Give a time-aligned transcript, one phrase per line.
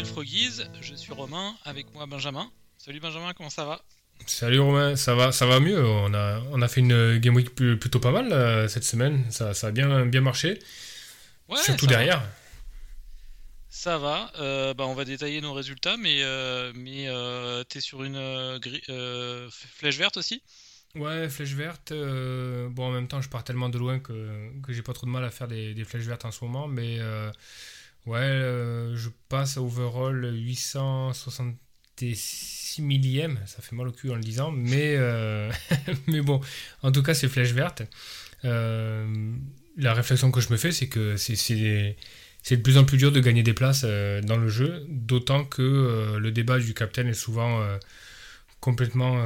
[0.00, 0.62] FPL Froggies.
[0.80, 2.50] Je suis Romain, avec moi Benjamin.
[2.78, 3.82] Salut Benjamin, comment ça va?
[4.26, 5.84] Salut Romain, ça va, ça va mieux.
[5.84, 9.30] On a, on a fait une game week plutôt pas mal euh, cette semaine.
[9.30, 10.58] Ça, ça a bien, bien marché.
[11.48, 11.90] Ouais, Surtout va.
[11.90, 12.22] derrière.
[13.68, 14.32] Ça va.
[14.38, 18.58] Euh, bah, on va détailler nos résultats, mais, euh, mais euh, t'es sur une
[19.50, 20.42] flèche verte aussi?
[20.94, 21.92] Ouais, flèche verte.
[21.92, 25.06] euh, bon, en même temps, je pars tellement de loin que, que j'ai pas trop
[25.06, 26.66] de mal à faire des, des flèches vertes en ce moment.
[26.68, 27.30] Mais euh,
[28.06, 33.38] ouais, euh, je passe à overall 866 millième.
[33.46, 34.50] Ça fait mal au cul en le disant.
[34.50, 35.50] Mais, euh,
[36.06, 36.40] mais bon,
[36.82, 37.82] en tout cas, c'est flèche verte.
[38.44, 39.32] Euh,
[39.76, 41.36] la réflexion que je me fais, c'est que c'est
[42.56, 44.84] de plus en plus dur de gagner des places dans le jeu.
[44.88, 47.62] D'autant que le débat du capitaine est souvent.
[48.60, 49.22] complètement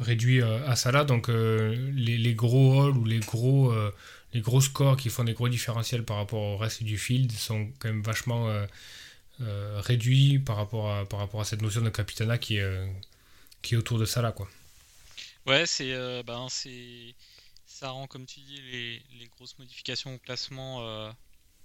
[0.00, 1.04] réduit à ça là.
[1.04, 3.72] Donc les, les gros halls ou les gros,
[4.36, 7.70] les gros scores qui font des gros différentiels par rapport au reste du field sont
[7.78, 8.66] quand même vachement euh,
[9.40, 12.86] euh, réduits par rapport, à, cette notion de capitana qui est, euh,
[13.72, 14.32] autour de ça là.
[14.32, 14.46] Quoi.
[15.46, 15.92] Ouais, c'est,
[16.24, 17.14] ben, c'est,
[17.66, 18.60] ça rend, comme tu dis,
[19.18, 21.12] les, grosses modifications au classement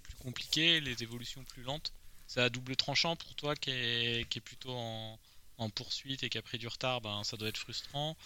[0.02, 1.92] plus compliquées, les évolutions plus lentes.
[2.26, 5.18] C'est à double tranchant pour toi qui est, plutôt en,
[5.74, 8.16] poursuite et qui a pris du retard, ben, ça doit être frustrant.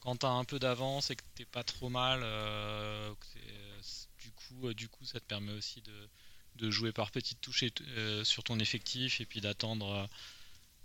[0.00, 4.06] Quand tu as un peu d'avance et que t'es pas trop mal, t'es- euh, c-
[4.22, 6.08] du coup, euh, du coup, ça te permet aussi de,
[6.56, 7.64] de jouer par petites touches
[7.96, 9.90] euh, sur ton effectif et puis d'attendre.
[9.92, 10.06] euh,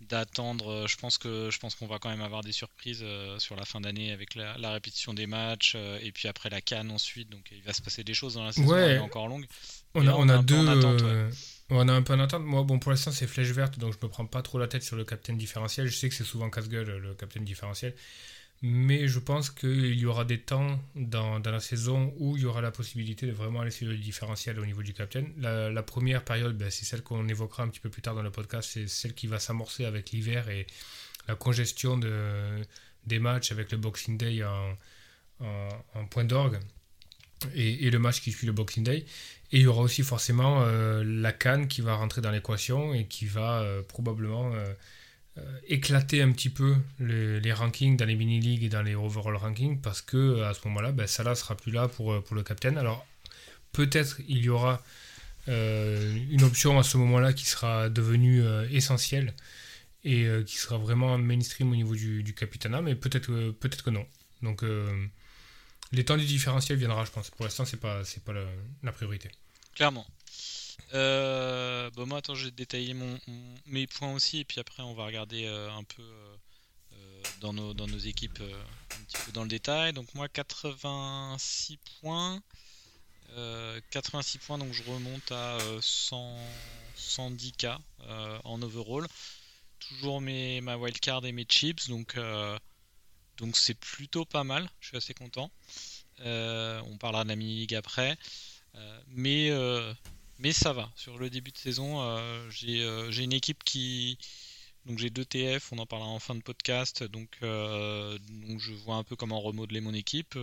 [0.10, 0.88] d'attendre.
[0.88, 3.66] Je pense que je pense qu'on va quand même avoir des surprises euh, sur la
[3.66, 7.30] fin d'année avec la, la répétition des matchs euh, et puis après la canne ensuite.
[7.30, 8.68] Donc il va se passer des choses dans la saison.
[8.68, 8.82] Ouais.
[8.82, 9.46] Elle est encore longue.
[9.94, 10.56] On a, là, on a deux.
[10.58, 11.30] en attente, ouais.
[11.70, 12.42] On a un peu en attente.
[12.42, 14.82] Moi, bon, pour l'instant, c'est flèche verte, donc je me prends pas trop la tête
[14.82, 15.86] sur le capitaine différentiel.
[15.88, 17.94] Je sais que c'est souvent casse-gueule, le capitaine différentiel.
[18.64, 22.62] Mais je pense qu'il y aura des temps dans, la saison où il y aura
[22.62, 25.34] la possibilité de vraiment aller sur le différentiel au niveau du capitaine.
[25.40, 28.30] La, première période, ben, c'est celle qu'on évoquera un petit peu plus tard dans le
[28.30, 28.70] podcast.
[28.72, 30.68] C'est celle qui va s'amorcer avec l'hiver et
[31.28, 32.62] la congestion de,
[33.08, 36.60] des matchs avec le Boxing Day en, point d'orgue
[37.56, 39.06] et, le match qui suit le Boxing Day.
[39.52, 43.06] Et il y aura aussi forcément euh, la canne qui va rentrer dans l'équation et
[43.06, 44.74] qui va euh, probablement euh,
[45.68, 49.80] éclater un petit peu le- les rankings dans les mini-leagues et dans les overall rankings
[49.82, 52.44] parce que euh, à ce moment-là, ben, Salah sera plus là pour, euh, pour le
[52.44, 52.78] capitaine.
[52.78, 53.06] Alors
[53.72, 54.84] peut-être il y aura
[55.48, 59.34] euh, une option à ce moment-là qui sera devenue euh, essentielle
[60.04, 63.84] et euh, qui sera vraiment mainstream au niveau du, du capitana, mais peut-être euh, peut-être
[63.84, 64.06] que non.
[64.42, 64.92] Donc euh,
[65.94, 67.30] les temps du différentiel viendra, je pense.
[67.30, 68.34] Pour l'instant, c'est pas c'est pas
[68.84, 69.30] la priorité.
[69.76, 70.06] Clairement.
[70.94, 74.94] Euh, bon, moi, attends, j'ai détaillé mon, mon- mes points aussi, et puis après, on
[74.94, 79.94] va regarder euh, un peu euh, dans, nos, équipes, un petit peu dans le détail.
[79.94, 82.42] Donc, moi, 86 points.
[83.38, 86.38] Euh, 86 points, donc je remonte à euh, 100,
[86.98, 89.08] 110k euh, en overall.
[89.80, 92.18] Toujours mes, ma wildcard et mes chips, donc
[93.56, 94.70] c'est plutôt pas mal.
[94.82, 95.50] Je suis assez content.
[96.20, 98.18] On parlera de la mini-league après.
[99.08, 99.50] Mais,
[100.42, 100.92] mais ça va.
[100.96, 104.18] Sur le début de saison, euh, j'ai euh, j'ai une équipe qui.
[104.86, 107.04] Donc j'ai deux TF, on en parlera en fin de podcast.
[107.04, 110.36] Donc, euh, donc je vois un peu comment remodeler mon équipe.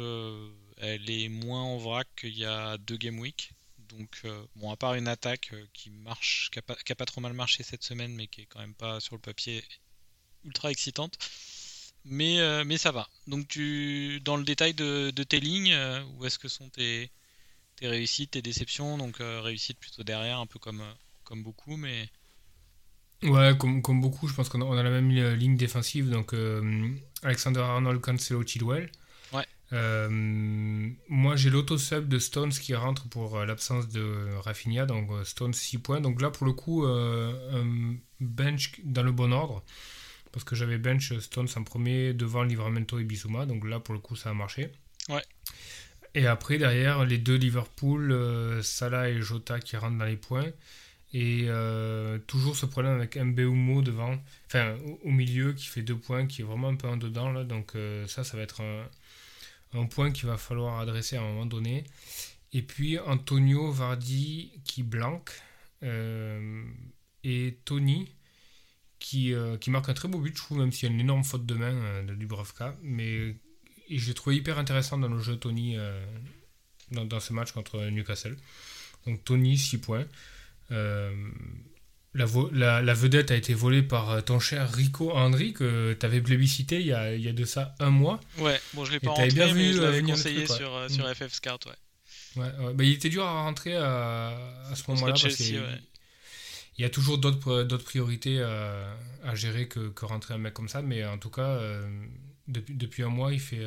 [0.78, 3.52] Elle est moins en vrac qu'il y a deux game week.
[3.88, 4.22] Donc,
[4.56, 7.32] bon, à part une attaque qui marche, qui a, pas, qui a pas trop mal
[7.32, 9.64] marché cette semaine, mais qui est quand même pas sur le papier
[10.44, 11.18] ultra excitante.
[12.04, 13.08] Mais, mais ça va.
[13.26, 15.76] Donc, tu, dans le détail de, de tes lignes,
[16.16, 17.10] où est-ce que sont tes,
[17.78, 18.98] tes réussites, tes déceptions.
[18.98, 20.92] Donc euh, réussite plutôt derrière, un peu comme, euh,
[21.24, 22.08] comme beaucoup, mais
[23.24, 26.08] Ouais, comme, comme beaucoup, je pense qu'on a, on a la même euh, ligne défensive.
[26.08, 26.88] Donc euh,
[27.22, 28.90] Alexander Arnold, Cancelo, Chilwell.
[29.32, 29.44] Ouais.
[29.72, 30.08] Euh,
[31.08, 34.86] moi, j'ai l'auto-sub de Stones qui rentre pour l'absence de Rafinha.
[34.86, 36.00] Donc Stones 6 points.
[36.00, 39.64] Donc là, pour le coup, un bench dans le bon ordre.
[40.30, 43.46] Parce que j'avais bench Stones en premier devant Livramento et Bissouma.
[43.46, 44.70] Donc là, pour le coup, ça a marché.
[45.08, 45.22] Ouais.
[46.14, 50.50] Et après, derrière, les deux Liverpool, euh, Salah et Jota qui rentrent dans les points.
[51.14, 56.26] Et euh, toujours ce problème avec Mbeumo devant, enfin au, milieu qui fait deux points,
[56.26, 57.44] qui est vraiment un peu en dedans là.
[57.44, 58.60] Donc euh, ça, ça va être
[59.72, 61.84] un, point qu'il va falloir adresser à un moment donné.
[62.52, 65.30] Et puis Antonio Vardy qui blanque
[67.24, 68.12] et Tony
[68.98, 71.24] qui, qui marque un très beau but, je trouve, même s'il y a une énorme
[71.24, 72.76] faute de main de Dubravka.
[72.82, 73.36] Mais
[73.88, 75.76] et j'ai trouvé hyper intéressant dans le jeu Tony
[76.92, 78.36] dans, dans, ce match contre Newcastle.
[79.06, 80.06] Donc Tony, 6 points.
[82.14, 86.20] La, la, vedette a été volée par euh, ton cher Rico Henry que tu avais
[86.20, 88.18] plébiscité il y, a, il y, a, de ça un mois.
[88.38, 91.06] Ouais, bon, je l'ai pas rentré, bien mais vu, je l'avais conseillé sur, euh, sur.
[91.08, 92.42] FF Scout, ouais.
[92.42, 94.28] Ouais, bah, il était dur à rentrer à,
[94.70, 95.62] à ce moment-là parce qu'il
[96.76, 100.68] il y a toujours d'autres priorités à, à, gérer que, que, rentrer un mec comme
[100.68, 101.88] ça, mais en tout cas, euh,
[102.48, 103.64] depuis, depuis un mois, il fait,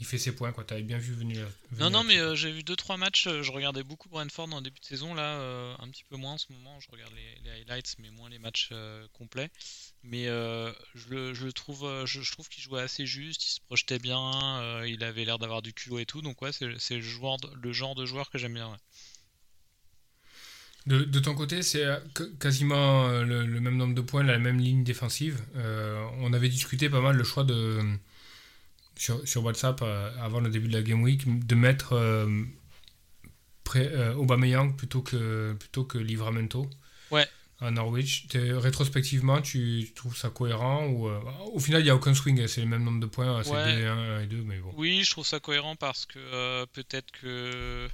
[0.00, 0.52] il fait ses points.
[0.52, 1.46] Tu avais bien vu venir.
[1.78, 3.26] non, non, mais euh, j'ai vu 2-3 matchs.
[3.26, 5.14] Euh, je regardais beaucoup Brentford en début de saison.
[5.14, 6.78] Là, euh, un petit peu moins en ce moment.
[6.80, 8.70] Je regarde les, highlights, mais moins les matchs
[9.12, 9.50] complets.
[10.02, 13.44] Mais je, le, je, trouve, je, trouve qu'il jouait assez juste.
[13.44, 14.84] Il se projetait bien.
[14.84, 16.22] il avait l'air d'avoir du culot et tout.
[16.22, 18.76] Donc, ouais, c'est le, le genre de joueur que j'aime bien.
[20.88, 21.84] De, de, ton côté, c'est
[22.40, 25.40] quasiment le, le, même nombre de points, la même ligne défensive.
[26.20, 27.80] on avait discuté pas mal le choix de
[28.98, 32.42] sur, sur WhatsApp euh, avant le début de la Game Week de mettre euh,
[33.64, 36.68] pré, euh, Aubameyang plutôt que, plutôt que Livramento
[37.12, 37.26] ouais.
[37.60, 38.26] à Norwich.
[38.34, 41.08] rétrospectivement, tu trouves ça cohérent ou
[41.54, 44.20] Au final, il n'y a aucun swing, c'est le même nombre de points, c'est 1
[44.20, 44.72] et 2, mais bon.
[44.76, 47.88] Oui, je trouve ça cohérent parce que peut-être que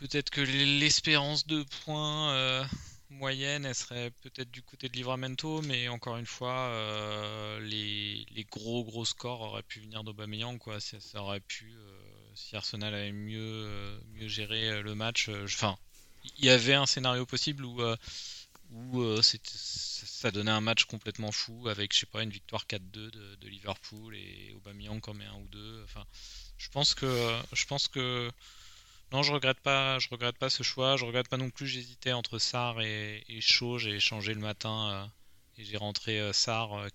[0.00, 2.66] peut-être que l'espérance de points
[3.10, 8.84] moyenne, elle serait peut-être du côté de Livramento, mais encore une fois, euh, les, gros
[8.84, 10.80] gros scores auraient pu venir d'Aubameyang, quoi.
[10.80, 12.00] Ça, aurait pu, euh,
[12.34, 15.28] si Arsenal avait mieux euh, mieux géré le match.
[15.44, 15.76] Enfin,
[16.38, 17.80] il y avait un scénario possible où
[18.72, 23.10] où ça donnait un match complètement fou avec, je sais pas, une victoire 4-2 de,
[23.10, 25.82] de, Liverpool et Aubameyang comme un ou deux.
[25.82, 26.04] Enfin,
[26.56, 28.30] je pense que je pense que
[29.12, 30.96] non, je regrette pas, je regrette pas ce choix.
[30.96, 31.66] Je regrette pas non plus.
[31.66, 33.40] J'hésitais entre Sar et, et.
[33.40, 35.06] J'ai changé le matin euh,
[35.58, 36.88] et j'ai rentré euh, Sar euh,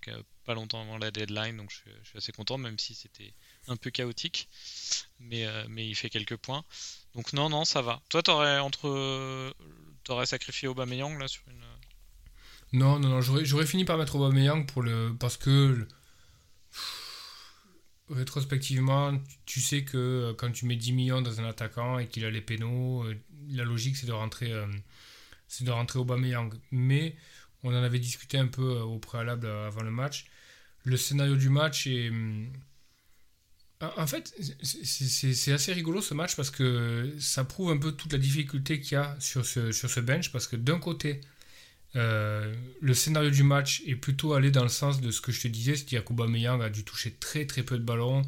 [0.46, 3.34] pas longtemps avant la deadline, donc je, suis assez content, même si c'était
[3.68, 4.48] un peu chaotique.
[5.20, 6.64] Mais, mais il fait quelques points.
[7.16, 8.02] Donc non, non, ça va.
[8.10, 9.54] Toi, t'aurais entre,
[10.04, 11.64] t'aurais sacrifié Aubameyang là sur une.
[12.80, 13.22] Non, non, non.
[13.22, 15.88] J'aurais fini par mettre Aubameyang pour le parce que
[18.10, 22.26] rétrospectivement, tu sais que euh, quand tu mets 10 millions dans un attaquant et qu'il
[22.26, 23.16] a les pénaux, euh,
[23.50, 24.68] la logique c'est de rentrer euh,
[25.48, 26.54] c'est de rentrer Aubameyang.
[26.72, 27.16] Mais
[27.64, 30.28] on en avait discuté un peu au préalable avant le match.
[30.84, 32.12] Le scénario du match est
[33.82, 38.18] en fait, c'est assez rigolo ce match parce que ça prouve un peu toute la
[38.18, 41.22] difficulté qu'il y a sur ce, sur ce bench parce que d'un côté,
[41.96, 45.42] euh, le scénario du match est plutôt allé dans le sens de ce que je
[45.42, 48.24] te disais, c'est-à-dire qu'Aubameyang a dû toucher très très peu de ballons,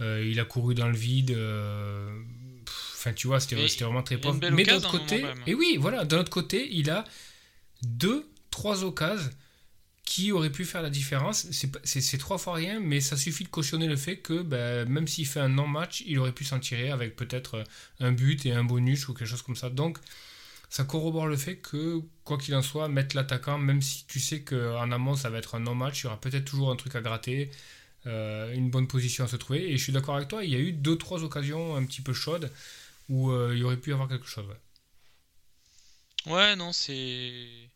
[0.00, 2.16] euh, il a couru dans le vide, euh,
[2.94, 4.38] enfin tu vois, c'était vraiment très pauvre.
[4.52, 7.04] Mais d'un autre côté, et oui, voilà, d'un autre côté, il a
[7.82, 9.30] deux, trois occasions
[10.04, 11.46] qui auraient pu faire la différence.
[11.84, 15.26] C'est trois fois rien, mais ça suffit de cautionner le fait que ben, même s'il
[15.26, 17.62] fait un non-match, il aurait pu s'en tirer avec peut-être
[18.00, 19.68] un but et un bonus ou quelque chose comme ça.
[19.68, 19.98] Donc
[20.68, 24.42] ça corrobore le fait que, quoi qu'il en soit, mettre l'attaquant, même si tu sais
[24.42, 27.00] qu'en amont ça va être un non-match, il y aura peut-être toujours un truc à
[27.00, 27.50] gratter,
[28.06, 29.70] euh, une bonne position à se trouver.
[29.70, 32.02] Et je suis d'accord avec toi, il y a eu deux trois occasions un petit
[32.02, 32.52] peu chaudes
[33.08, 34.46] où euh, il y aurait pu y avoir quelque chose.
[36.26, 37.70] Ouais, non, c'est.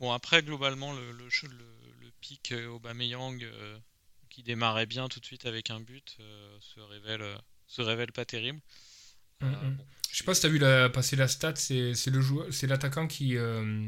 [0.00, 3.42] Bon, après, globalement, le, le, le, pic euh, Aubameyang
[4.28, 6.18] qui démarrait bien tout de suite avec un but
[6.60, 8.60] se, révèle, se révèle pas terrible.
[9.40, 9.78] Mm, mm.
[10.16, 12.66] Je sais pas si tu as vu la, passer la stat, c'est le joueur, c'est
[12.66, 13.86] l'attaquant qui euh,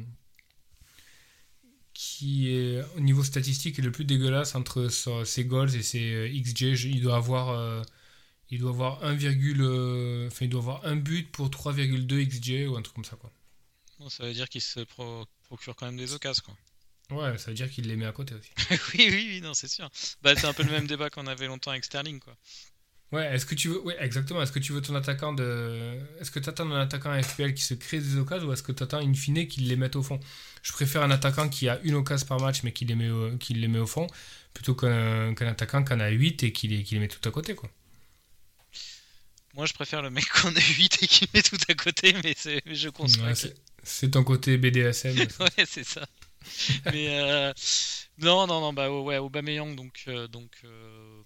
[1.94, 6.28] qui est au niveau statistique est le plus dégueulasse entre ses goals et ses euh,
[6.28, 6.84] XG.
[6.84, 7.80] Il doit avoir euh,
[8.50, 12.82] il doit avoir 1, enfin il doit avoir un but pour 3,2 XG ou un
[12.82, 13.32] truc comme ça quoi.
[13.98, 14.80] Bon, ça veut dire qu'il se
[15.44, 16.58] procure quand même des occasions quoi.
[17.10, 18.50] Ouais, ça veut dire qu'il les met à côté aussi.
[18.70, 19.88] oui, oui, oui, non, c'est sûr.
[20.20, 22.36] Bah, c'est un peu le même débat qu'on avait longtemps avec Sterling, quoi.
[23.10, 24.42] Ouais, est-ce que tu veux, ouais, exactement.
[24.42, 27.62] Est-ce que tu veux ton attaquant de, est-ce que tu attends un attaquant FPL qui
[27.62, 30.02] se crée des occasions ou est-ce que tu attends in fine qu'il les mette au
[30.02, 30.20] fond?
[30.62, 33.34] Je préfère un attaquant qui a une occasion par match mais qui les met au,
[33.38, 34.06] qui les met au fond
[34.52, 37.32] plutôt qu'un, attaquant qui en a 8 et qui les, qui les met tout à
[37.32, 37.70] côté, quoi.
[39.54, 42.34] Moi, je préfère le mec qu'on a 8 et qui met tout à côté, mais
[42.74, 43.32] je conçois.
[43.82, 45.16] c'est, ton côté BDSM.
[45.40, 46.06] ouais, c'est ça.
[46.92, 47.52] mais euh,
[48.18, 50.50] non, non, non, bah ouais, Aubameyang, donc, euh, donc.
[50.64, 51.22] Euh,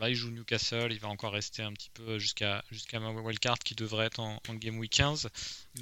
[0.00, 3.58] là, il joue Newcastle, il va encore rester un petit peu jusqu'à jusqu'à ma wildcard
[3.58, 5.28] qui devrait être en, Game Week 15.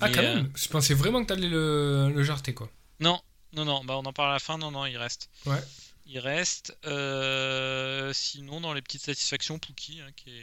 [0.00, 2.70] ah, quand même Je pensais vraiment que tu allais le, le jarter, quoi.
[3.00, 3.20] Non,
[3.52, 5.30] non, non, bah, on en parle à la fin, non, non, il reste.
[5.46, 5.62] Ouais.
[6.06, 6.76] Il reste.
[6.84, 10.42] Euh, sinon, dans les petites satisfactions, Pookie, hein, qui,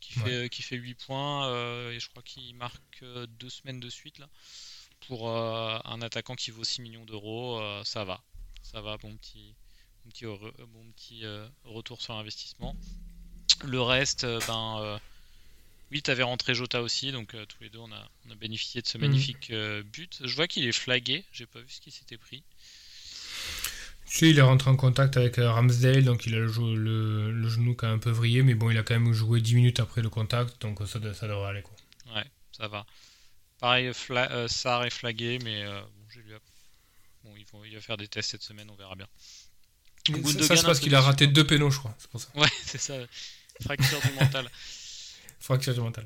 [0.00, 3.80] qui, fait, qui fait 8 points, euh, et je crois qu'il marque 2 euh, semaines
[3.80, 4.28] de suite, là.
[5.06, 8.22] pour un attaquant qui vaut 6 millions d'euros, ça va.
[8.62, 9.54] Ça va, bon petit,
[10.10, 11.22] petit, bon petit
[11.64, 12.76] retour sur investissement.
[13.64, 14.98] Le reste, ben
[15.90, 18.82] oui, tu avais rentré Jota aussi, donc tous les deux on a, on a, bénéficié
[18.82, 19.06] de ce mhm.
[19.06, 19.52] magnifique
[19.92, 20.20] but.
[20.24, 22.42] Je vois qu'il est flagué, j'ai pas vu ce qui s'était pris.
[24.06, 27.74] Si, il est rentré en contact avec euh, Ramsdale, donc il a le, le, genou
[27.74, 30.02] qui a un peu vrillé, mais bon, il a quand même joué 10 minutes après
[30.02, 31.62] le contact, donc ça, ça devrait aller.
[31.62, 31.74] Quoi.
[32.14, 32.86] Ouais, ça va.
[33.58, 35.80] Pareil, fla euh, est flagué, mais euh,
[37.24, 39.08] bon, lui bon, il, va faire des tests cette semaine, on verra bien.
[40.06, 41.94] Ça, c'est parce qu'il a raté deux pénaux, je crois.
[41.98, 42.28] C'est pour ça.
[42.34, 42.94] Ouais, c'est ça.
[43.62, 44.50] Fracture du mental.
[45.40, 46.04] Fracture du mental.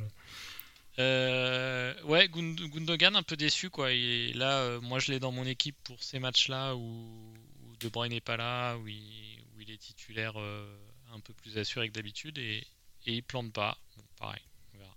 [0.98, 3.92] Ouais, Gundogan un peu déçu quoi.
[3.92, 7.34] Et là, moi je l'ai dans mon équipe pour ces matchs-là où
[7.80, 10.66] de Bruyne n'est pas là, où il, où il est titulaire euh,
[11.14, 12.66] un peu plus assuré que d'habitude et,
[13.06, 13.78] et il plante pas.
[14.18, 14.40] pareil,
[14.74, 14.96] on verra.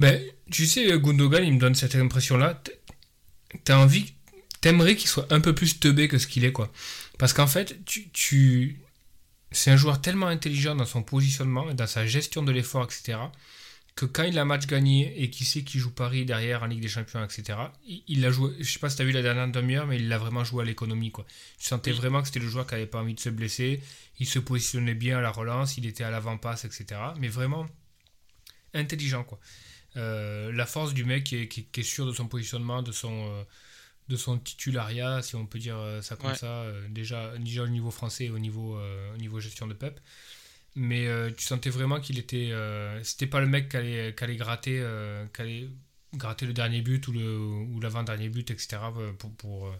[0.00, 2.62] Ben, tu sais, Gundogan, il me donne cette impression-là.
[3.64, 4.14] T'as envie,
[4.62, 6.72] t'aimerais qu'il soit un peu plus teubé que ce qu'il est, quoi.
[7.18, 8.80] Parce qu'en fait, tu, tu...
[9.50, 13.18] c'est un joueur tellement intelligent dans son positionnement et dans sa gestion de l'effort, etc
[13.94, 16.80] que quand il a match gagné et qu'il sait qu'il joue Paris derrière en Ligue
[16.80, 17.58] des Champions, etc.,
[18.08, 20.08] il, a joué, je sais pas si tu as vu la dernière demi-heure, mais il
[20.08, 21.10] l'a vraiment joué à l'économie.
[21.10, 21.26] Quoi.
[21.58, 23.82] Tu sentais vraiment que c'était le joueur qui n'avait pas envie de se blesser,
[24.18, 27.00] il se positionnait bien à la relance, il était à l'avant-passe, etc.
[27.18, 27.66] Mais vraiment
[28.72, 29.24] intelligent.
[29.24, 29.38] Quoi.
[29.96, 33.42] Euh, la force du mec qui est, sûr de son positionnement, de son, euh,
[34.12, 37.90] de son titulariat, si on peut dire euh, ça comme ça, déjà, déjà au niveau
[37.90, 38.78] français et au niveau,
[39.14, 39.98] au niveau gestion de PEP
[40.74, 44.80] mais euh, tu sentais vraiment qu'il était euh, c'était pas le mec qui allait, gratter
[44.80, 45.26] euh,
[46.14, 48.78] gratter le dernier but ou le ou l'avant dernier but etc
[49.18, 49.76] pour, pour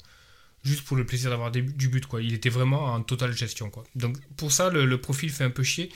[0.65, 2.23] juste pour le plaisir d'avoir du but quoi.
[2.23, 3.85] Il était vraiment en totale gestion quoi.
[3.95, 5.91] Donc pour ça le, profil fait un peu chier.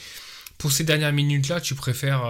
[0.59, 2.25] Pour ces dernières minutes là tu préfères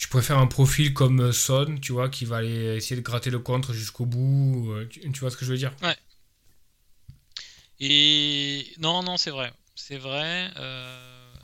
[0.00, 3.38] tu préfères un profil comme Son tu vois qui va aller essayer de gratter le
[3.38, 5.72] contre jusqu'au bout tu, tu vois ce que je veux dire?
[5.82, 5.96] Ouais
[7.78, 10.50] et non non c'est vrai c'est vrai.
[10.56, 11.34] Euh,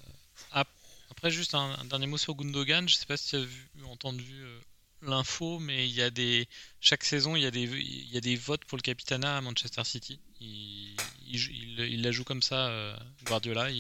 [1.11, 2.89] après, juste un, dernier mot sur Gundogan.
[2.89, 4.61] Je sais pas si tu as vu, entendu euh,
[5.03, 6.47] l'info, mais il y a des
[6.81, 9.41] chaque saison, il y a des il y a des votes pour le capitana à
[9.41, 10.21] Manchester City.
[10.41, 10.97] Il,
[11.27, 13.71] il, la joue comme ça, euh, Guardiola.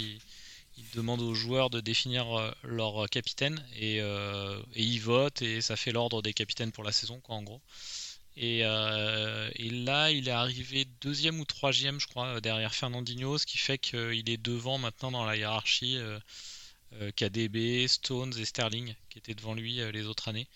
[0.97, 2.27] Demande aux joueurs de définir
[2.65, 7.21] leur capitaine et, et ils votent et ça fait l'ordre des capitaines pour la saison,
[7.21, 7.61] quoi, en gros.
[8.43, 13.59] Euh, et, là, il est arrivé deuxième ou troisième, je crois, derrière Fernandinho, ce qui
[13.59, 16.19] fait qu'il est devant maintenant dans la hiérarchie euh,
[17.01, 20.49] euh, KDB, Stones et Sterling, qui étaient devant lui les autres années.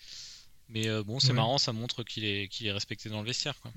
[0.68, 3.58] Mais bon, c'est marrant, ça montre qu'il est, qu'il est respecté dans le vestiaire.
[3.60, 3.72] Quoi.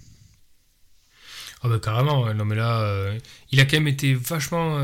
[1.64, 3.16] Ah bah carrément, non mais là,
[3.52, 4.78] il a quand même été vachement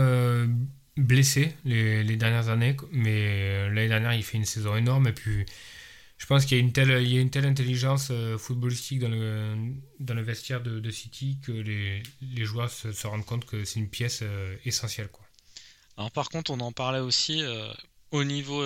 [1.00, 5.46] blessé les, les, dernières années, mais l'année dernière, il fait une saison énorme et puis
[6.20, 9.00] je pense qu'il y a une telle, il y a une telle intelligence euh, footballistique
[9.00, 9.56] dans le,
[10.02, 13.90] dans le vestiaire de, City que les, les joueurs se, rendent compte que c'est une
[13.90, 15.08] pièce euh, essentielle.
[15.08, 15.26] Quoi.
[15.96, 17.72] Alors par contre, on en parlait aussi euh,
[18.12, 18.66] au, niveau,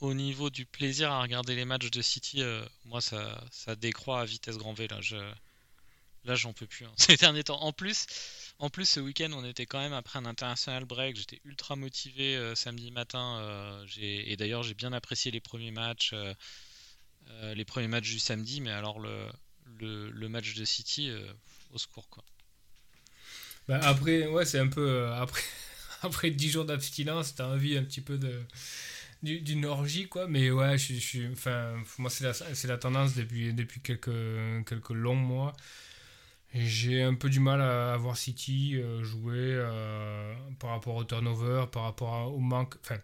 [0.00, 2.42] au niveau du plaisir à regarder les matchs de City.
[2.84, 4.88] moi, ça, ça décroît à vitesse grand V.
[4.88, 5.16] Là, je,
[6.24, 7.60] là j'en peux plus hein, ces derniers temps.
[7.62, 8.06] En plus,
[8.58, 11.16] en plus, ce week-end, on était quand même après un international break.
[11.16, 13.82] J'étais ultra motivé samedi matin.
[13.98, 16.14] et d'ailleurs, j'ai bien apprécié les premiers matchs.
[17.42, 21.20] Euh, les premiers matchs du samedi, mais alors le, match de City, euh,
[21.72, 22.24] au secours quoi.
[23.68, 25.42] Bah après, ouais, c'est un peu euh, après
[26.02, 28.42] après 10 jours d'abstinence, t'as envie un petit peu de
[29.22, 32.32] d'une orgie quoi mais ouais je, suis enfin moi c'est la,
[32.64, 34.06] la tendance depuis depuis quelques
[34.66, 35.52] quelques longs mois
[36.54, 39.64] j'ai un peu du mal à, voir City jouer
[40.58, 42.98] par rapport au turnover par rapport au manque enfin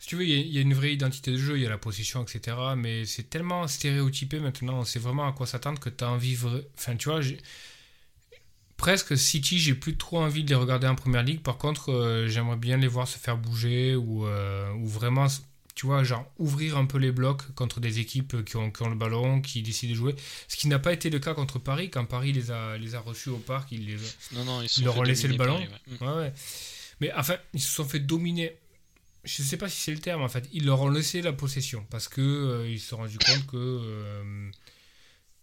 [0.00, 1.76] si tu veux, il y, a une vraie identité de jeu, il y a la
[1.76, 2.56] position, etc.
[2.74, 6.38] Mais c'est tellement stéréotypé maintenant, on sait vraiment à quoi s'attendre que tu as envie.
[6.74, 7.20] Enfin, tu vois,
[8.78, 11.42] presque City, j'ai plus trop envie de les regarder en première ligue.
[11.42, 15.26] Par contre, euh, j'aimerais bien les voir se faire bouger ou, euh, ou, vraiment,
[15.80, 18.90] tu vois, genre ouvrir un peu les blocs contre des équipes qui ont, qui ont
[18.90, 20.14] le ballon, qui décident de jouer.
[20.46, 21.88] Ce qui n'a pas été le cas contre Paris.
[21.88, 23.96] Quand Paris les a, les a reçus au parc, ils, les,
[24.32, 25.58] non, non, ils, leur ont laissé le ballon.
[25.58, 26.06] ouais.
[26.06, 26.34] Ouais,
[27.00, 28.58] Mais enfin, ils se sont fait dominer
[29.24, 31.32] je ne sais pas si c'est le terme en fait, ils leur ont laissé la
[31.32, 34.50] possession parce que euh, ils se sont rendus compte que euh,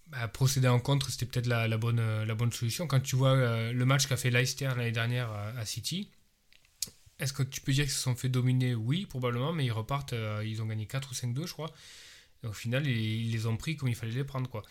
[0.07, 2.85] bah, procéder en contre c'était peut-être la, bonne, la bonne solution.
[2.85, 6.09] Quand tu vois euh, le match qu'a fait Leicester l'année dernière à, City,
[7.19, 8.75] est-ce que tu peux dire qu'ils se sont fait dominer?
[8.75, 11.71] Oui, probablement, mais ils repartent, ils ont gagné 4 ou 5-2 je crois.
[12.43, 14.63] Et au final, ils, les ont pris comme il fallait les prendre quoi.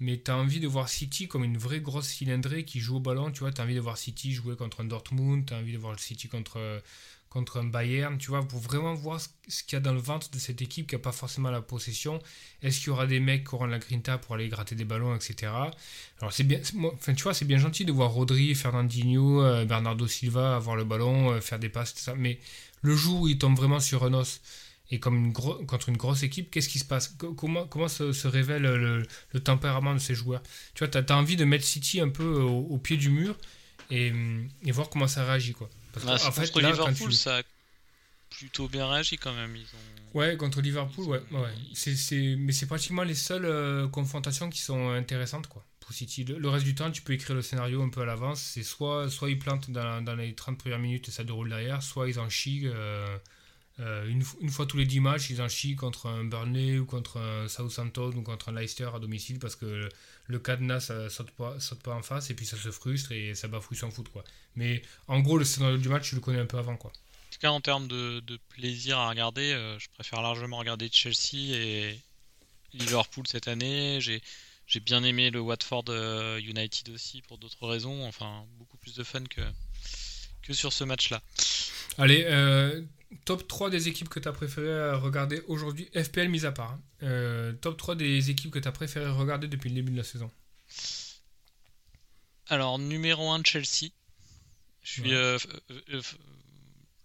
[0.00, 3.00] Mais tu as envie de voir City comme une vraie grosse cylindrée qui joue au
[3.00, 5.58] ballon, tu vois, tu as envie de voir City jouer contre un Dortmund, tu as
[5.58, 6.82] envie de voir City contre
[7.30, 10.30] contre un Bayern, tu vois, pour vraiment voir ce qu'il y a dans le ventre
[10.30, 12.20] de cette équipe qui n'a pas forcément la possession.
[12.62, 15.14] Est-ce qu'il y aura des mecs qui auront la grinta pour aller gratter des ballons,
[15.14, 15.52] etc.
[16.20, 20.56] Alors c'est bien, tu vois, c'est bien gentil de voir Rodri, Fernandinho, euh, Bernardo Silva
[20.56, 22.14] avoir le ballon, euh, faire des passes, tout ça.
[22.14, 22.38] Mais
[22.80, 24.40] le jour où il tombe vraiment sur un os
[24.90, 27.14] et comme contre une grosse équipe, qu'est-ce qui se passe?
[27.36, 30.42] Comment, se, révèle le, tempérament de ces joueurs?
[30.74, 33.36] Tu vois, tu as, envie de mettre City un peu au, pied du mur
[33.90, 34.12] et,
[34.64, 35.68] et, voir comment ça réagit, quoi.
[35.92, 37.42] Parce en fait, là, Liverpool, ça a
[38.30, 39.56] plutôt bien réagi quand même.
[39.56, 40.18] Ils ont...
[40.18, 41.22] Ouais, contre Liverpool, ouais.
[41.30, 41.54] ouais.
[41.74, 45.64] C'est, Mais c'est pratiquement les seules euh, confrontations qui sont intéressantes, quoi.
[45.80, 46.24] Pour City.
[46.24, 48.40] Le, reste du temps, tu peux écrire le scénario un peu à l'avance.
[48.40, 51.82] C'est soit, soit ils plantent dans, dans, les 30 premières minutes et ça déroule derrière,
[51.82, 52.66] soit ils en chient.
[52.66, 53.16] Euh,
[53.80, 56.84] euh, une, une, fois tous les 10 matchs, ils en chient contre un Burnley ou
[56.84, 59.88] contre un Southampton ou contre un Leicester à domicile parce que
[60.26, 63.34] le cadenas ça saute pas, saute pas en face et puis ça se frustre et
[63.34, 64.24] ça bafouille sans foot quoi.
[64.56, 66.90] Mais en gros le scénario du match je le connais un peu avant quoi.
[66.90, 71.54] En tout cas en termes de, plaisir à regarder, euh, je préfère largement regarder Chelsea
[71.54, 72.00] et
[72.72, 74.00] Liverpool cette année.
[74.00, 74.20] J'ai
[74.66, 78.04] j'ai bien aimé le Watford euh, United aussi pour d'autres raisons.
[78.06, 79.40] Enfin beaucoup plus de fun que
[80.42, 81.22] que sur ce match là.
[81.96, 82.82] Allez, euh,
[83.24, 86.72] top 3 des équipes que tu as préféré regarder aujourd'hui, FPL mis à part.
[86.72, 86.82] Hein.
[87.02, 90.04] Euh, top 3 des équipes que tu as préféré regarder depuis le début de la
[90.04, 90.30] saison.
[92.46, 93.90] Alors, numéro 1 Chelsea.
[94.82, 95.14] Je suis.
[95.14, 95.38] Euh,
[95.90, 96.02] euh,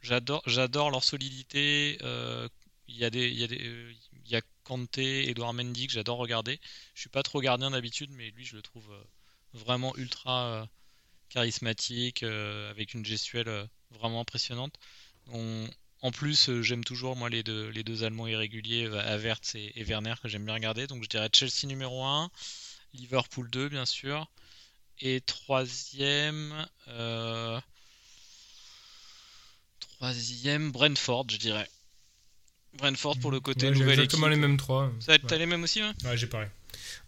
[0.02, 1.98] j'adore, j'adore leur solidité.
[2.88, 3.30] Il y a des.
[3.30, 3.96] Il y a des
[4.26, 6.60] il y a Kanté, Edouard Mendy que j'adore regarder.
[6.96, 8.90] Je suis pas trop gardien d'habitude, mais lui je le trouve
[9.52, 10.66] vraiment ultra
[11.28, 14.74] charismatique, avec une gestuelle vraiment impressionnante.
[15.28, 15.68] On,
[16.04, 19.72] en plus, euh, j'aime toujours moi les deux, les deux Allemands irréguliers, euh, Havertz et,
[19.76, 20.86] et Werner, que j'aime bien regarder.
[20.86, 22.30] Donc je dirais Chelsea numéro 1,
[22.94, 24.30] Liverpool 2 bien sûr.
[25.00, 27.58] Et troisième, euh,
[29.80, 31.70] troisième Brentford, je dirais.
[32.74, 34.92] Brentford pour le côté ouais, nouvelle exactement les mêmes trois.
[35.06, 36.50] T'as les mêmes aussi Ouais, ouais j'ai pareil.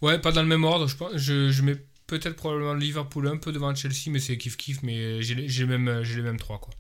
[0.01, 0.87] Ouais, pas dans le même ordre.
[0.87, 1.75] Je, pense, je, je mets
[2.07, 4.83] peut-être probablement Liverpool un peu devant Chelsea, mais c'est kiff kiff.
[4.83, 6.73] Mais j'ai les, mêmes, les mêmes trois quoi.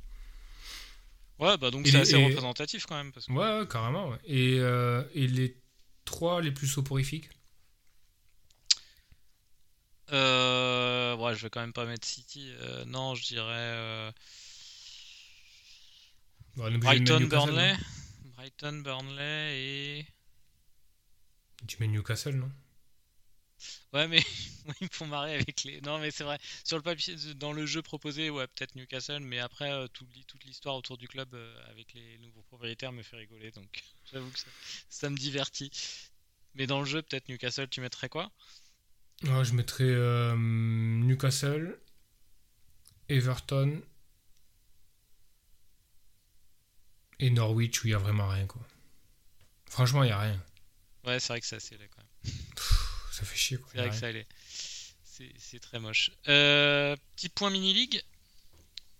[1.39, 3.11] Ouais, bah donc c'est assez représentatif quand même.
[3.11, 4.13] Parce Ouais, carrément.
[4.25, 5.61] Et, euh, et, les
[6.05, 7.29] trois les plus soporifiques?
[10.11, 12.51] Euh, Ouais, je vais quand même pas mettre City.
[12.61, 13.43] Euh, non, je dirais.
[13.49, 14.11] Euh,
[16.55, 17.75] Brighton, Burnley.
[18.35, 20.05] Brighton, Burnley et.
[21.67, 22.51] Tu mets Newcastle, non?
[23.95, 24.19] Ouais, mais
[24.81, 25.79] ils me font marrer avec les.
[25.79, 26.37] Non, mais c'est vrai.
[26.65, 30.75] Sur le papier, dans le jeu proposé, ouais, peut-être Newcastle, mais après, euh, toute l'histoire
[30.75, 34.39] autour du club euh, avec les nouveaux propriétaires me fait rigoler, donc j'avoue que
[34.89, 35.71] ça, me divertit.
[36.55, 38.29] Mais dans le jeu, peut-être Newcastle, tu mettrais quoi?
[39.23, 41.79] Je mettrais euh, Newcastle,
[43.07, 43.81] Everton
[47.19, 48.61] et Norwich où il n'y a vraiment rien, quoi.
[49.69, 50.43] Franchement, il n'y a rien.
[51.05, 52.33] Ouais, c'est vrai que c'est assez laid quand même
[53.15, 53.57] ça fait chier.
[53.71, 54.27] C'est vrai que ça allait.
[55.37, 56.11] C'est très moche.
[56.27, 58.03] Euh, petit point mini-league.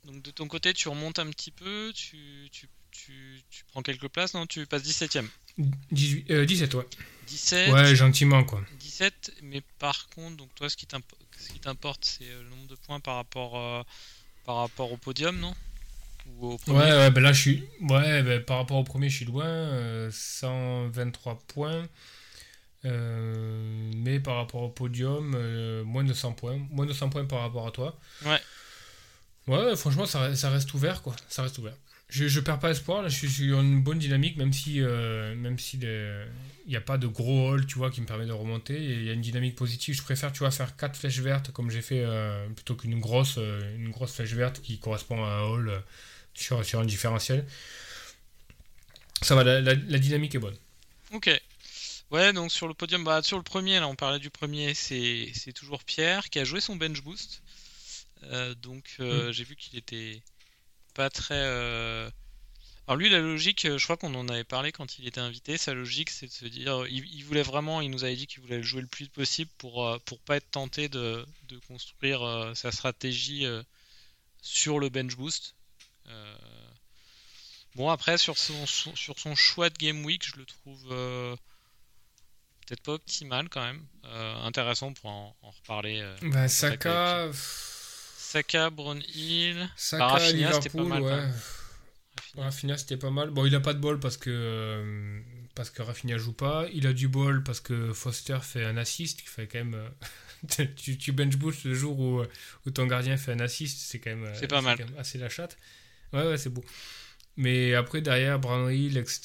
[0.05, 4.07] Donc de ton côté, tu remontes un petit peu, tu, tu, tu, tu prends quelques
[4.07, 4.45] places, non?
[4.45, 5.27] Tu passes 17ème
[5.91, 6.85] 18, euh, 17, ouais.
[7.27, 8.63] 17 Ouais, gentiment, quoi.
[8.79, 12.99] 17, mais par contre, donc toi, ce qui t'importe, c'est euh, le nombre de points
[12.99, 13.81] par rapport, euh,
[14.45, 15.55] par rapport au podium, non?
[16.27, 17.63] Ou au Ouais, ouais ben là, je suis.
[17.81, 20.09] Ouais, ben, par rapport au premier, je suis loin.
[20.11, 21.87] 123 points.
[22.85, 26.59] Euh, mais par rapport au podium, euh, moins de 100 points.
[26.69, 27.97] Moins de 100 points par rapport à toi.
[28.25, 28.39] Ouais.
[29.47, 31.15] Ouais, franchement, ça, ça reste ouvert, quoi.
[31.27, 31.75] Ça reste ouvert.
[32.09, 35.33] Je, je perds pas espoir, là, je suis sur une bonne dynamique, même si euh,
[35.35, 38.31] même si il n'y a pas de gros hall, tu vois, qui me permet de
[38.31, 38.75] remonter.
[38.75, 39.95] Il y a une dynamique positive.
[39.95, 42.05] Je préfère, tu vois, faire 4 flèches vertes comme j'ai fait,
[42.55, 45.83] plutôt qu'une grosse, une grosse flèche verte qui correspond à un hall
[46.35, 47.45] sur, sur un différentiel.
[49.23, 50.57] Ça va, la, la dynamique est bonne.
[51.11, 51.29] Ok.
[52.11, 55.53] Ouais, donc sur le podium, bah, sur le premier, là on parlait du premier, c'est
[55.53, 57.41] toujours Pierre qui a joué son bench boost.
[58.23, 59.31] Euh, donc euh, mm.
[59.31, 60.21] j'ai vu qu'il était
[60.93, 61.35] pas très.
[61.35, 62.09] Euh,
[62.87, 65.57] alors lui, la logique, je crois qu'on en avait parlé quand il était invité.
[65.57, 68.57] Sa logique, c'est de se dire, il, voulait vraiment, il nous avait dit qu'il voulait
[68.57, 73.45] le jouer le plus possible pour pour pas être tenté de, de construire sa stratégie
[74.41, 75.55] sur le bench boost.
[77.75, 81.37] Bon après sur son sur son choix de game week, je le trouve
[82.65, 83.81] peut-être pas optimal quand même.
[84.05, 86.01] Euh, intéressant pour en, reparler.
[86.01, 87.29] Euh, bah, Saka.
[87.33, 89.69] Saka, Brownhill.
[89.75, 91.01] Saka, c'était pas mal.
[91.01, 91.23] Ouais.
[92.37, 93.29] Rafinha, c'était pas mal.
[93.29, 95.19] Bon, il a pas de bol parce que euh,
[95.53, 96.65] parce que Rafinha joue pas.
[96.73, 99.89] Il a du bol parce que Foster fait un assist qui fait quand même.
[100.75, 102.23] tu, tu bench boost le jour où,
[102.65, 104.33] où, ton gardien fait un assist, c'est quand même.
[104.35, 104.77] C'est pas mal.
[104.97, 105.57] assez la chatte.
[106.13, 106.63] Ouais, ouais, c'est beau.
[107.37, 109.21] Mais après, derrière, Brown Hill, etc.,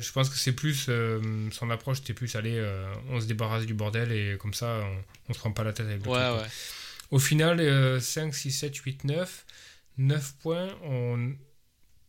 [0.00, 0.86] je pense que c'est plus.
[0.88, 1.20] euh,
[1.52, 2.54] son approche, c'était plus aller.
[2.56, 5.72] euh, on se débarrasse du bordel et comme ça, on, on se prend pas la
[5.74, 6.48] tête avec le Ouais, truc, ouais.
[7.10, 9.44] Au final, euh, 5, 6, 7, 8, 9.
[9.98, 10.68] 9 points.
[10.84, 11.18] On,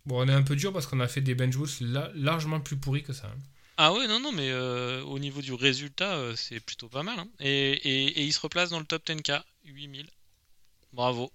[0.06, 2.60] bon, on est un peu dur parce qu'on a fait des bench boosts la- largement
[2.62, 3.28] plus pourris que ça.
[3.28, 3.40] hein.
[3.78, 7.20] Ah ouais, non, non, mais euh, au niveau du résultat, c'est plutôt pas mal.
[7.20, 7.28] hein.
[7.40, 10.08] Et, et, et il se replace dans le top 10K, 8000.
[10.94, 11.32] Bravo.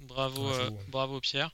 [0.00, 1.50] Bravo, Bravo, bravo Pierre.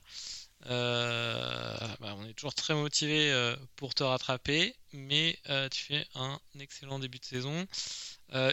[0.67, 6.07] Euh, bah, on est toujours très motivé euh, pour te rattraper, mais euh, tu fais
[6.15, 7.67] un excellent début de saison.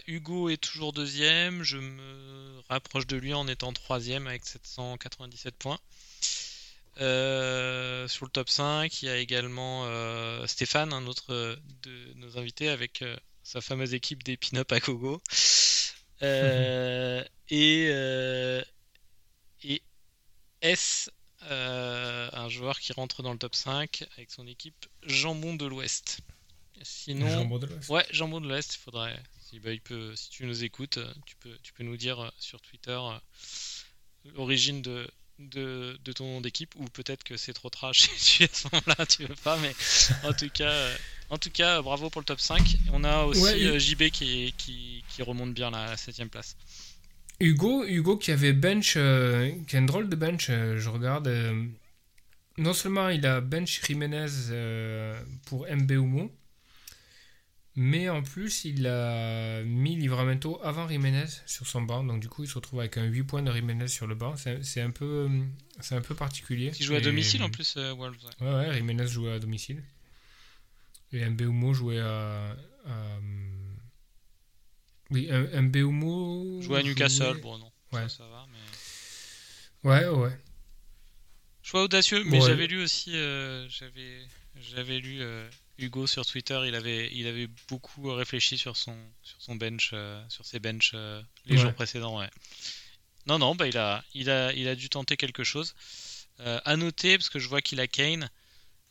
[0.06, 5.78] Hugo est toujours deuxième, je me rapproche de lui en étant troisième avec 797 points.
[6.96, 9.86] Sur le top 5, il y a également
[10.46, 13.02] Stéphane, un autre de nos invités, avec
[13.42, 15.22] sa fameuse équipe des pin-up à Kogo.
[17.52, 17.86] Et,
[19.64, 19.82] et
[20.60, 21.10] S,
[21.50, 26.20] euh, un joueur qui rentre dans le top 5 avec son équipe Jambon de l'Ouest.
[26.82, 27.88] Sinon, Jambon de l'Ouest.
[27.88, 29.22] Ouais, Jambon de l'Ouest, il faudrait.
[29.48, 32.28] Si, bah, il peut, si tu nous écoutes, tu peux, tu peux nous dire euh,
[32.38, 33.18] sur Twitter euh,
[34.36, 38.48] l'origine de, de, de ton nom d'équipe, ou peut-être que c'est trop trash tu, à
[38.52, 39.74] ce moment-là, tu veux pas, mais
[40.24, 40.88] en tout cas,
[41.30, 42.76] en tout cas bravo pour le top 5.
[42.92, 46.56] On a aussi Ouais, JB qui, qui, qui remonte bien la 7ème place.
[47.40, 51.26] Hugo, Hugo qui avait bench, euh, qui a une drôle de bench, euh, je regarde.
[51.28, 51.64] euh,
[52.58, 54.26] non seulement il a bench Jiménez
[55.46, 56.30] pour Mbeumo,
[57.76, 62.04] mais en plus il a mis Livramento avant Jiménez sur son banc.
[62.04, 64.34] Donc du coup il se retrouve avec un 8 points de Jiménez sur le banc.
[64.36, 65.30] C'est un peu,
[65.90, 66.70] un peu particulier.
[66.72, 68.16] Qui joue à domicile en plus, Wolves.
[68.40, 68.46] ouais.
[68.46, 69.82] Ouais, ouais, Jiménez jouait à domicile.
[71.12, 72.54] Et Mbeumo jouait à.
[72.86, 73.18] à-
[75.10, 76.60] Oui, M- Mbeumo.
[76.62, 78.02] Jouer à Newcastle, bon non, Ouais.
[78.02, 79.88] ça, ça va, mais.
[79.90, 80.38] Ouais, ouais.
[81.62, 82.46] Choix audacieux, mais Ouais.
[82.48, 84.26] j'avais lu aussi, euh, j'avais,
[84.60, 89.40] j'avais lu euh, Hugo sur Twitter, il avait, il avait beaucoup réfléchi sur son, sur
[89.42, 91.62] son bench, euh, sur ses benches euh, les Ouais.
[91.62, 92.18] jours précédents.
[92.18, 92.30] Ouais.
[93.26, 95.74] Non, non, bah il a, il a, il a dû tenter quelque chose.
[96.40, 98.30] Euh, à noter, parce que je vois qu'il a Kane.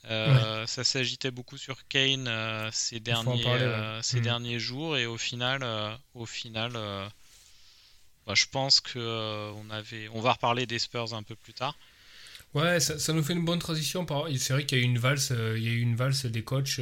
[0.05, 3.73] Euh, Ça s'agitait beaucoup sur Kane euh, ces faut en derniers, parler, ouais.
[3.73, 4.23] euh, ces Mhm.
[4.23, 5.63] derniers jours et au final,
[6.13, 6.73] au final,
[8.25, 11.75] bah, je pense que on avait, on va reparler des Spurs un peu plus tard.
[12.53, 14.05] Ouais, ça, ça nous fait une bonne transition.
[14.37, 16.43] C'est vrai qu'il y a eu une valse, il y a eu une valse des
[16.43, 16.79] coachs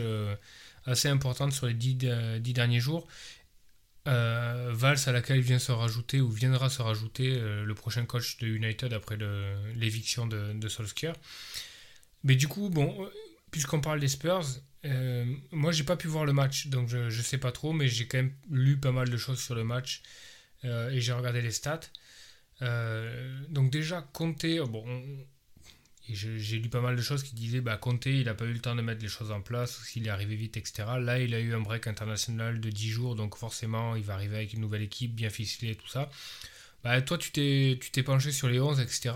[0.86, 3.08] assez importante sur les dix, dix derniers jours.
[4.08, 8.38] Euh, valse à laquelle vient se rajouter ou viendra se rajouter euh, le prochain coach
[8.38, 9.18] de United après
[9.76, 11.14] l'éviction de, de Solskjaer.
[12.24, 13.10] Mais du coup, bon, euh,
[13.52, 14.46] puisqu'on parle des Spurs,
[14.86, 18.08] euh, moi j'ai pas pu voir le match, donc je, sais pas trop, mais j'ai
[18.08, 20.02] quand même lu pas mal de choses sur le match
[20.66, 21.80] euh, et j'ai regardé les stats.
[22.62, 25.26] Euh, donc déjà, Conte, bon, on-
[26.10, 28.46] et je- j'ai lu pas mal de choses qui disaient bah Conte il n'a pas
[28.46, 31.20] eu le temps de mettre les choses en place s'il est arrivé vite etc là
[31.20, 34.54] il a eu un break international de 10 jours donc forcément il va arriver avec
[34.54, 36.10] une nouvelle équipe bien ficelée tout ça
[36.84, 39.12] bah toi tu t'es penché sur les 11 etc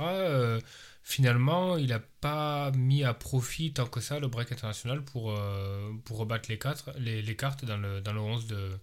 [1.04, 5.92] finalement il n'a pas mis à profit tant que ça le break international pour, euh,
[6.06, 8.80] pour rebattre les, quatre, les, les cartes dans le, dans le 11 de,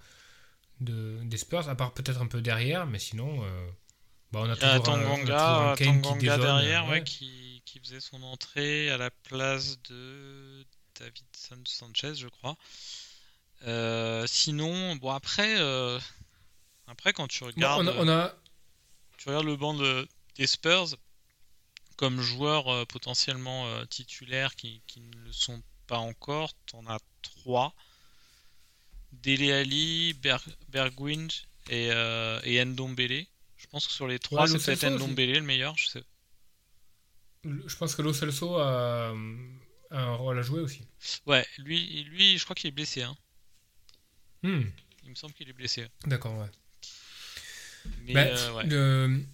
[0.80, 3.68] de, des Spurs à part peut-être un peu derrière mais sinon euh,
[4.32, 6.90] bah, on a toujours un- on a toujours Tanganga, un Kane qui dézone, derrière, ouais.
[6.92, 10.64] ouais, qui, qui faisait son entrée à la place de
[11.00, 12.56] Davidson Sanchez, je crois.
[13.66, 15.98] Euh, sinon, bon après, euh,
[16.86, 18.34] après quand tu Bon, regardes, on a- on a,
[19.16, 20.88] tu regardes le banc de- des Spurs
[21.98, 27.00] comme joueurs euh, potentiellement euh, titulaires qui, qui ne le sont pas encore, t'en as
[27.22, 27.74] trois.
[29.12, 31.28] Dele Alli, Ber Bergwijn
[31.70, 33.26] et, euh, et Ndombele.
[33.56, 34.94] Je pense que sur les trois, Ouais, c'est peut-être.
[34.96, 35.76] Ndombele le meilleur.
[35.76, 36.04] Je sais,
[37.44, 39.08] Je pense que Lo Celso a,
[39.90, 40.86] a un rôle à jouer aussi.
[41.26, 43.02] Ouais, lui, lui, je crois qu'il est blessé.
[43.02, 43.16] Hein.
[44.44, 44.62] Hmm,
[45.02, 45.86] Il me semble qu'il est blessé.
[46.06, 46.50] D'accord, ouais.
[48.02, 48.66] Mais Bah, euh, ouais.
[48.66, 49.24] le-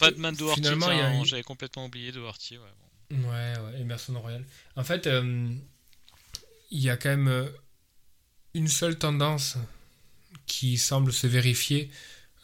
[0.00, 0.72] pas de man Doherty, tiens,
[1.20, 2.58] une- j'avais complètement oublié Doherty.
[2.58, 2.64] Ouais,
[3.10, 3.28] bon.
[3.30, 4.44] Ouais, ouais, Emerson Royal.
[4.76, 5.48] En fait, euh,
[6.70, 7.48] il y a quand même euh,
[8.54, 9.56] une seule tendance
[10.46, 11.90] qui semble se vérifier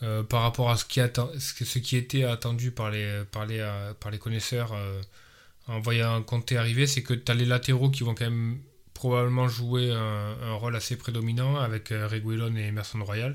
[0.02, 3.64] euh, par rapport à ce qui, ce était attendu par les, par les,
[4.00, 5.00] par les connaisseurs euh,
[5.68, 8.60] en voyant Conte arriver, c'est que tu as les latéraux qui vont quand même
[8.94, 13.34] probablement jouer un, un rôle assez prédominant avec Reguilon et Emerson Royal.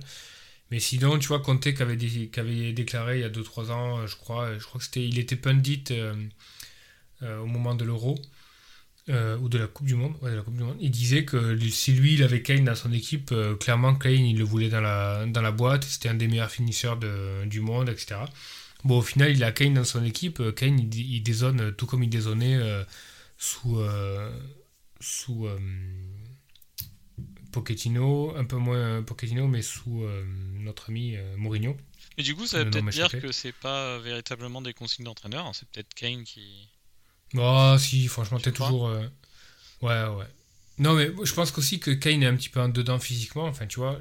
[0.71, 1.97] Mais sinon, tu vois, Conte qui avait,
[2.37, 5.35] avait déclaré il y a 2-3 ans, je crois, je crois que c'était, il était
[5.35, 6.15] pundit euh,
[7.23, 8.19] euh, au moment de l'Euro
[9.09, 10.77] euh, ou de la Coupe du Monde, ouais, de la Coupe du Monde.
[10.79, 14.43] Il disait que si lui il avait Kane dans son équipe, clairement Kane il le
[14.43, 18.21] voulait dans la, dans la boîte, c'était un des meilleurs finisseurs de- du monde, etc.
[18.83, 20.41] Bon, au final, il a Kane dans son équipe.
[20.55, 22.83] Kane il, il dézone tout comme il dézonnait euh,
[23.37, 23.79] sous,
[24.99, 25.47] sous
[27.51, 30.05] Pochettino, un peu moins Pochettino, mais sous
[30.59, 31.77] notre ami Mourinho.
[32.17, 35.51] Et du coup, ça veut peut-être dire que c'est pas véritablement des consignes d'entraîneur, hein,
[35.53, 36.67] c'est peut-être Kane qui.
[37.35, 38.83] Oh, si, franchement, t'es toujours.
[39.81, 40.27] Ouais, ouais.
[40.77, 43.45] Non, mais je pense aussi que Kane est un petit peu en dedans physiquement.
[43.45, 43.99] Enfin, tu vois,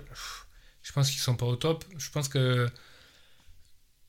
[0.82, 1.84] je pense qu'ils sont pas au top.
[1.98, 2.68] Je pense que.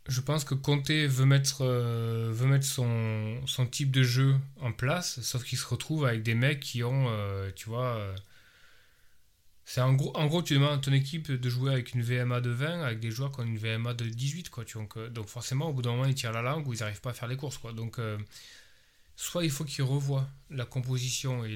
[0.08, 4.71] Je pense que Conte veut mettre, euh, veut mettre son, son, type de jeu en
[4.71, 8.15] place, sauf qu'il se retrouve avec des mecs qui ont, euh, tu vois, euh,
[9.73, 12.41] c'est en gros, en gros, tu demandes à ton équipe de jouer avec une VMA
[12.41, 14.65] de 20, avec des joueurs qui ont une VMA de 18, quoi.
[14.65, 17.01] Tu, donc, donc forcément, au bout d'un moment, ils tirent la langue ou ils n'arrivent
[17.01, 17.71] pas à faire les courses, quoi.
[17.71, 17.99] Donc,
[19.21, 21.55] soit il faut qu'il revoie la composition et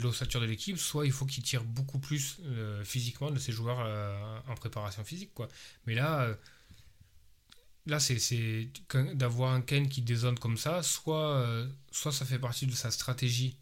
[0.00, 3.80] l'ossature de l'équipe, soit il faut qu'il tire beaucoup plus euh, physiquement de ses joueurs
[3.80, 5.34] euh, en préparation physique.
[5.34, 5.48] Quoi.
[5.86, 6.34] Mais là, euh,
[7.86, 8.70] là c'est
[9.14, 11.44] d'avoir un Kane qui dézone comme ça, soit,
[11.90, 13.56] soit ça fait partie de sa stratégie,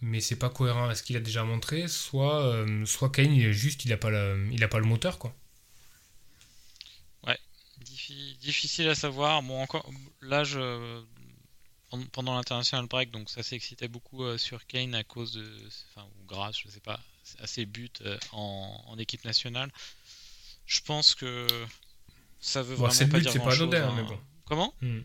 [0.00, 3.52] mais c'est pas cohérent avec ce qu'il a déjà montré, soit, soit Kane, il est
[3.52, 5.18] juste, il n'a pas, le, il a pas le moteur.
[5.18, 5.34] Quoi.
[7.26, 7.38] Ouais,
[8.40, 9.42] difficile à savoir.
[9.42, 11.02] Bon, encore, là, je
[12.12, 15.46] pendant l'international break, donc ça s'excitait beaucoup euh, sur Kane à cause de,
[15.90, 17.00] enfin, ou grâce, je sais pas,
[17.38, 19.70] à ses buts euh, en, équipe nationale.
[20.66, 21.46] Je pense que
[22.40, 23.74] ça veut vraiment pas buts, dire grand pas chose.
[23.74, 23.92] Hein.
[23.96, 24.18] mais bon.
[24.46, 24.74] Comment?
[24.80, 25.00] Hmm.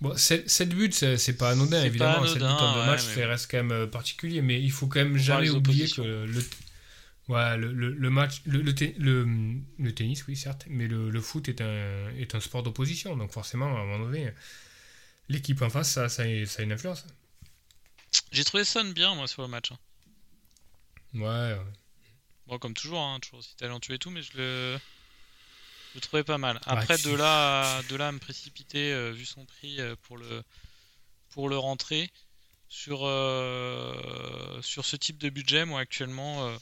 [0.00, 2.26] Bon, 7 buts, c'est pas anodin, évidemment.
[2.26, 5.16] 7 buts en match, ça reste quand même euh, particulier, mais il faut quand même
[5.16, 6.44] jamais oublier que le,
[7.28, 12.34] ouais, le, le, match, le, le, tennis, oui, certes, mais le, foot est un, est
[12.34, 14.32] un sport d'opposition, donc forcément, à un moment donné,
[15.28, 17.04] l'équipe en face, ça, ça, a une influence.
[18.30, 19.72] J'ai trouvé Son bien, moi, sur le match.
[19.72, 19.78] Hein.
[21.14, 21.58] Ouais, ouais.
[22.46, 24.78] Bon, comme toujours, hein, toujours aussi talentueux et tout, mais je le,
[25.94, 26.60] je trouvais pas mal.
[26.66, 30.42] Après, de, là, de là à me précipiter, euh, vu son prix, euh, pour, le,
[31.30, 32.10] pour le rentrer,
[32.68, 36.52] sur, euh, sur ce type de budget, moi, actuellement,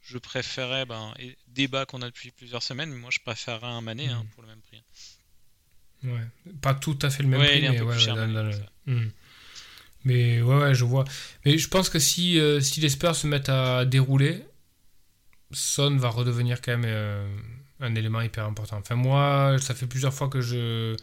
[0.00, 1.12] je préférais, ben,
[1.48, 4.28] débat qu'on a depuis plusieurs semaines, mais moi, je préférerais un Mané hein, mm.
[4.28, 4.82] pour le même prix.
[6.04, 6.52] Ouais.
[6.60, 9.12] Pas tout à fait le même prix, mais ouais.
[10.06, 11.04] Mais ouais, ouais, je vois.
[11.46, 14.44] Mais je pense que si, si les Spurs se mettent à dérouler,
[15.50, 17.44] Son va redevenir quand même
[17.84, 18.78] un élément hyper important.
[18.78, 20.96] Enfin, moi, ça fait plusieurs fois que je,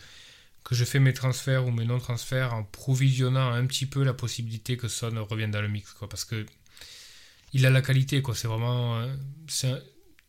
[0.64, 4.78] que je fais mes transferts ou mes non-transferts en provisionnant un petit peu la possibilité
[4.78, 5.94] que Son revienne dans le mix.
[5.94, 6.46] Quoi, parce que
[7.54, 8.36] il a la qualité, quoi.
[8.36, 9.00] C'est vraiment.
[9.00, 9.14] Euh,
[9.48, 9.74] c'est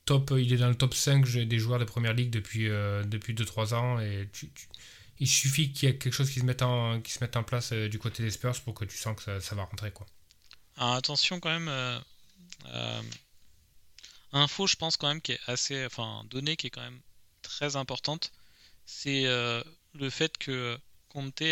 [0.05, 3.35] top, il est dans le top 5 des joueurs de première ligue depuis, euh, depuis
[3.35, 4.01] 2-3 ans.
[4.01, 4.29] Et
[5.21, 7.45] il suffit qu'il y ait quelque chose qui se mette en, qui se mette en
[7.45, 9.93] place euh, du côté des Spurs pour que tu sens que ça, va rentrer.
[9.93, 10.07] Quoi.
[10.77, 11.71] Alors, attention quand même.
[14.33, 15.85] Info, je pense quand même, qui est assez.
[15.87, 17.01] Enfin, donnée qui est quand même
[17.43, 18.33] très importante.
[18.87, 21.43] C'est le fait que Conte,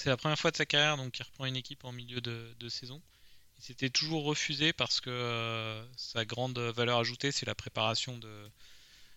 [0.00, 2.68] c'est la première fois de sa carrière donc il reprend une équipe en milieu de,
[2.70, 3.02] saison.
[3.58, 8.50] C'était toujours refusé parce que euh, sa grande valeur ajoutée, c'est la préparation de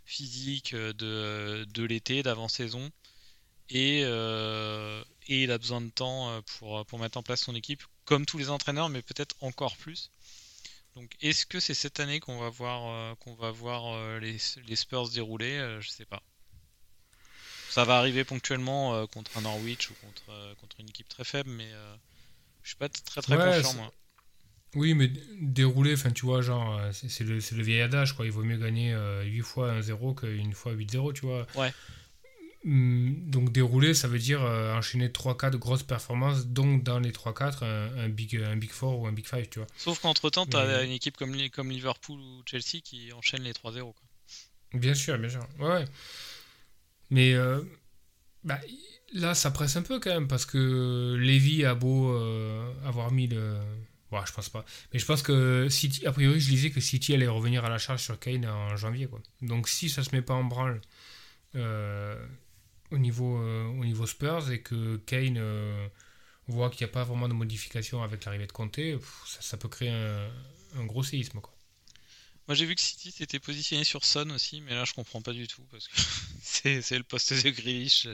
[0.03, 2.91] physique euh, de, de l'été, d'avant-saison.
[3.69, 7.83] Et, euh, et, il a besoin de temps pour, pour mettre en place son équipe,
[8.03, 10.11] comme tous les entraîneurs, mais peut-être encore plus.
[10.95, 15.09] Donc, est-ce que c'est cette année qu'on va voir, qu'on va voir les, les, Spurs
[15.09, 16.21] dérouler Je sais pas.
[17.69, 21.71] Ça va arriver ponctuellement contre un Norwich ou contre, contre une équipe très faible, mais
[22.61, 23.91] je suis pas très très confiant moi.
[24.75, 28.25] Oui, mais dérouler, enfin, tu vois, genre, euh, c'est le, le, vieil adage, quoi.
[28.25, 31.45] Il vaut mieux gagner 8 euh, fois 1-0 qu'une fois 8-0, tu vois.
[31.55, 31.71] Ouais.
[32.65, 37.63] Hum, donc, dérouler, ça veut dire euh, enchaîner 3-4 grosses performances, donc dans les 3-4,
[37.63, 39.67] un, big, un Big 4 ou un Big 5, tu vois.
[39.77, 43.81] Sauf qu'entre-temps, tu as une équipe comme, comme Liverpool ou Chelsea qui enchaîne les 3-0,
[43.81, 43.93] quoi.
[44.73, 45.47] Bien sûr, bien sûr.
[45.59, 45.85] Ouais.
[47.11, 47.35] Mais
[48.43, 48.59] bah,
[49.13, 52.15] là, ça presse un peu quand même, parce que Lévy a beau
[52.83, 53.59] avoir mis le
[54.25, 54.65] je pense pas.
[54.91, 57.77] Mais je pense que City, a priori, je disais que City allait revenir à la
[57.77, 59.07] charge sur Kane en janvier.
[59.07, 59.21] Quoi.
[59.41, 60.81] Donc si ça se met pas en branle
[61.55, 62.15] euh,
[62.93, 65.87] au, niveau, euh, au niveau Spurs et que Kane euh,
[66.47, 68.79] voit qu'il n'y a pas vraiment de modification avec l'arrivée de Conte,
[69.39, 70.29] ça, peut créer un,
[70.77, 71.39] un gros séisme.
[71.41, 71.53] Quoi.
[72.47, 75.31] Moi j'ai vu que City s'était positionné sur Son aussi, mais là je comprends pas
[75.31, 75.95] du tout parce que
[76.41, 78.07] c'est le poste de Grealish.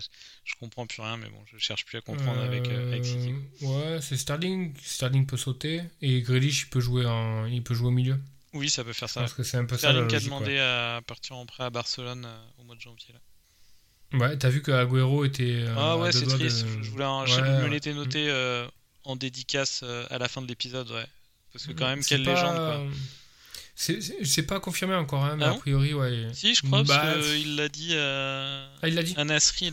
[0.43, 3.33] Je, comprends plus rien, mais bon, je cherche plus à comprendre avec, euh, City.
[3.61, 4.75] Ouais, c'est Sterling.
[4.83, 8.19] Sterling peut sauter et Grealish il peut jouer en, il peut jouer au milieu.
[8.53, 9.21] Oui, ça peut faire ça.
[9.21, 12.25] Parce que c'est un peu Sterling qui a demandé à partir en prêt à Barcelone
[12.25, 13.19] euh, au mois de janvier là.
[14.13, 15.65] Ouais, t'as vu que Agüero était.
[15.77, 16.65] ah ouais, c'est triste.
[16.81, 17.25] Je voulais, un...
[17.25, 18.31] me l'étais noté
[19.03, 21.05] en dédicace à la fin de l'épisode, ouais.
[21.53, 22.85] Parce que quand même, quelle légende quoi
[23.75, 26.27] C'est pas confirmé encore, hein, mais Ah a priori, ouais.
[26.33, 29.23] Si, je crois, Bah, parce qu'il l'a dit à, Ah, il l'a dit là.
[29.25, 29.69] Nasri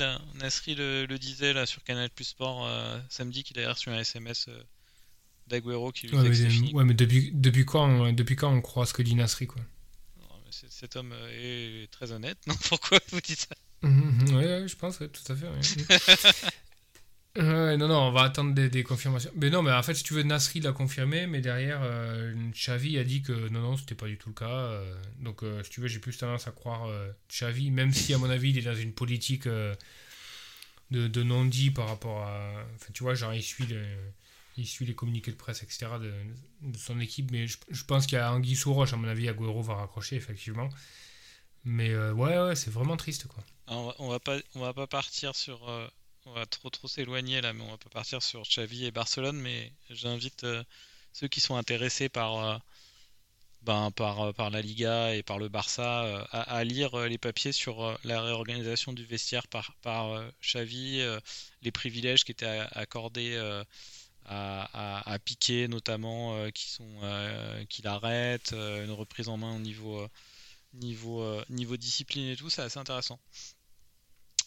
[0.77, 4.47] le, le disait là sur Canal Plus Sport euh, samedi qu'il avait reçu un SMS
[4.49, 4.59] euh,
[5.49, 6.73] d'Aguero qui lui Ouais, disait mais, que c'est fini.
[6.75, 9.61] ouais, mais depuis, depuis, quand, on- depuis quand on croit ce que dit Nasri, quoi?
[10.21, 12.39] Non, mais c'est- Cet homme euh, est très honnête.
[12.47, 13.57] Non, pourquoi vous dites ça?
[13.83, 15.47] Mhm, ouais, ouais, je pense, ouais, tout à fait.
[17.37, 17.77] ouais.
[17.77, 19.31] Non, non, on va attendre des, des confirmations.
[19.37, 22.99] Mais non, mais en fait, si tu veux, Nasri l'a confirmé, mais derrière, euh, Xavi
[22.99, 24.49] a dit que non, non, c'était pas du tout le cas.
[24.49, 28.15] euh, donc, euh, si tu veux, j'ai plus tendance à croire euh, Xavi, même si,
[28.15, 29.47] à mon avis, il est dans une politique
[30.91, 32.65] de, de non-dit par rapport à.
[32.75, 33.85] Enfin, tu vois, genre, il suit, le-
[34.57, 36.13] il suit les communiqués de presse, etc., de,
[36.63, 37.31] de son équipe.
[37.31, 40.17] Mais je, je pense qu'il y a Anguille roche, à mon avis, Agüero va raccrocher,
[40.17, 40.69] effectivement.
[41.67, 43.45] Mais euh, ouais, c'est vraiment triste, quoi.
[43.67, 45.69] Alors, on, va, va pas, on va pas partir sur.
[45.69, 45.89] euh,
[46.25, 49.37] on va trop trop s'éloigner là, mais on va pas partir sur Xavi et Barcelone.
[49.41, 50.63] Mais j'invite euh,
[51.13, 52.57] ceux qui sont intéressés par, euh,
[53.63, 58.23] ben, par, par la Liga et par le Barça à, lire les papiers sur la
[58.23, 61.03] réorganisation du vestiaire par, par Xavi,
[61.63, 63.37] les privilèges qui étaient accordés
[64.27, 70.07] à, à, Piqué notamment, qui sont qu'il arrête, une reprise en main au niveau.
[70.77, 73.19] Niveau, euh, niveau discipline et tout, c'est assez intéressant.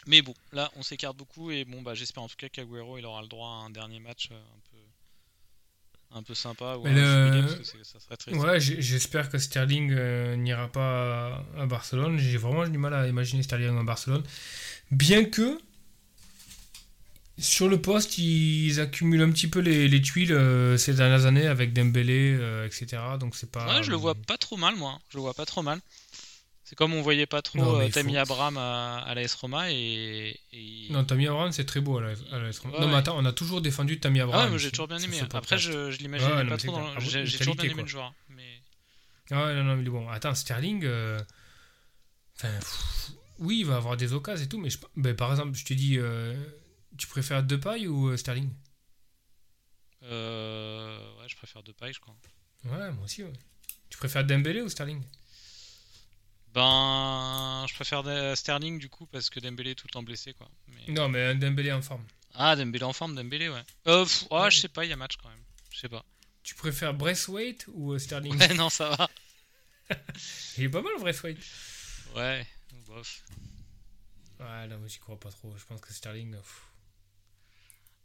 [0.08, 3.06] Mais bon, là, on s'écarte beaucoup et bon, bah, j'espère en tout cas qu'Aguero il
[3.06, 4.78] aura le droit à un dernier match euh, un peu,
[6.20, 8.40] un peu sympa ou Mais un le- jubilé, parce que c'est- ça serait triste.
[8.40, 12.18] Ouais, j'espère que Sterling euh, n'ira pas à, à Barcelone.
[12.18, 14.24] J'ai vraiment du mal à imaginer Sterling à Barcelone.
[14.90, 15.60] Bien que,
[17.38, 21.48] sur le poste, ils accumulent un petit peu les, les tuiles euh, ces dernières années
[21.48, 23.18] avec Dembélé, euh, etc.
[23.20, 23.76] Donc c'est pas.
[23.76, 25.00] Ouais, je le vois pas trop mal, moi.
[25.10, 25.80] Je le vois pas trop mal.
[26.70, 30.40] C'est comme on voyait pas trop euh, Tammy faut- Abraham à, à l'AS Roma et.
[30.54, 32.76] et- Non, Tammy Abraham, c'est très beau à la, à la Roma.
[32.76, 33.00] Ouais, non, mais ouais.
[33.00, 34.44] attends, on a toujours défendu Tammy Ah Abraham.
[34.44, 35.20] ouais, moi j'ai toujours bien aimé.
[35.34, 36.86] Après, je, je l'imaginais Ouais, pas trop dans.
[36.96, 37.82] Ah, J'ai toujours bien aimé quoi.
[37.82, 38.14] le joueur.
[38.30, 38.62] Mais.
[39.32, 41.20] Ah ouais, non, non, mais bon, attends, Sterling, euh,
[42.38, 45.58] enfin, pff, oui, il va avoir des occasions et tout, mais je- ben, par exemple,
[45.58, 46.36] je te dis, euh,
[47.00, 48.52] tu préfères Depay ou Sterling?
[50.04, 52.16] Euh, ouais, je préfère Depay, je crois.
[52.66, 53.34] Ouais, moi aussi, ouais.
[53.90, 55.02] Tu préfères Dembélé ou Sterling?
[56.60, 58.04] Ben, je préfère
[58.36, 60.50] Sterling du coup parce que Dembélé est tout le temps blessé quoi.
[60.68, 62.06] Mais- Non, mais un Dembélé en forme.
[62.34, 63.64] Ah, Dembélé en forme, Dembélé ouais.
[63.88, 64.52] Euh, pff, ah, Ouais.
[64.52, 65.44] je sais pas, il y a match quand même.
[65.72, 66.04] Je sais pas.
[66.44, 68.38] Tu préfères Braithwaite ou euh, Sterling?
[68.38, 69.10] Ouais, non, ça va.
[70.58, 71.38] Il est pas mal, Braithwaite.
[72.16, 72.46] Ouais,
[72.88, 73.24] bof.
[74.40, 75.56] Ouais, non, mais j'y crois pas trop.
[75.58, 76.34] Je pense que Sterling.
[76.34, 76.62] euh, pff.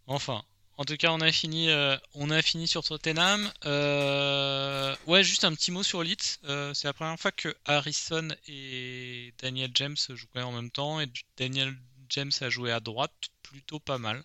[0.06, 0.44] Enfin,
[0.76, 3.50] en tout cas, on a fini, euh, on a fini sur Tottenham.
[3.64, 6.38] Euh, ouais, juste un petit mot sur Leeds.
[6.44, 11.06] Euh, c'est la première fois que Harrison et Daniel James jouaient en même temps et
[11.36, 11.74] Daniel
[12.10, 14.24] James a joué à droite plutôt pas mal.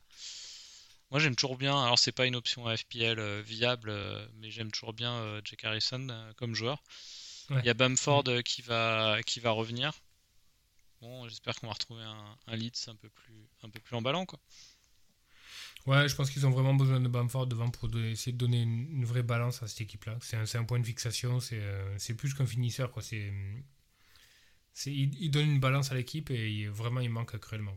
[1.11, 1.81] Moi, j'aime toujours bien.
[1.83, 3.93] Alors, c'est pas une option FPL viable,
[4.37, 6.07] mais j'aime toujours bien Jack Harrison
[6.37, 6.83] comme joueur.
[7.49, 7.59] Ouais.
[7.63, 9.93] Il y a Bamford euh, qui va qui va revenir.
[11.01, 14.25] Bon, j'espère qu'on va retrouver un, un Leeds un peu plus un peu plus emballant
[14.25, 14.39] quoi.
[15.85, 19.05] Ouais, je pense qu'ils ont vraiment besoin de Bamford devant pour essayer de donner une,
[19.05, 20.17] vraie balance à cette équipe-là.
[20.21, 22.91] C'est un, point de fixation, c'est euh, c'est plus qu'un finisseur.
[22.91, 23.01] Quoi.
[23.01, 23.31] C'est,
[24.85, 27.75] il, donne une balance à l'équipe et vraiment il manque cruellement.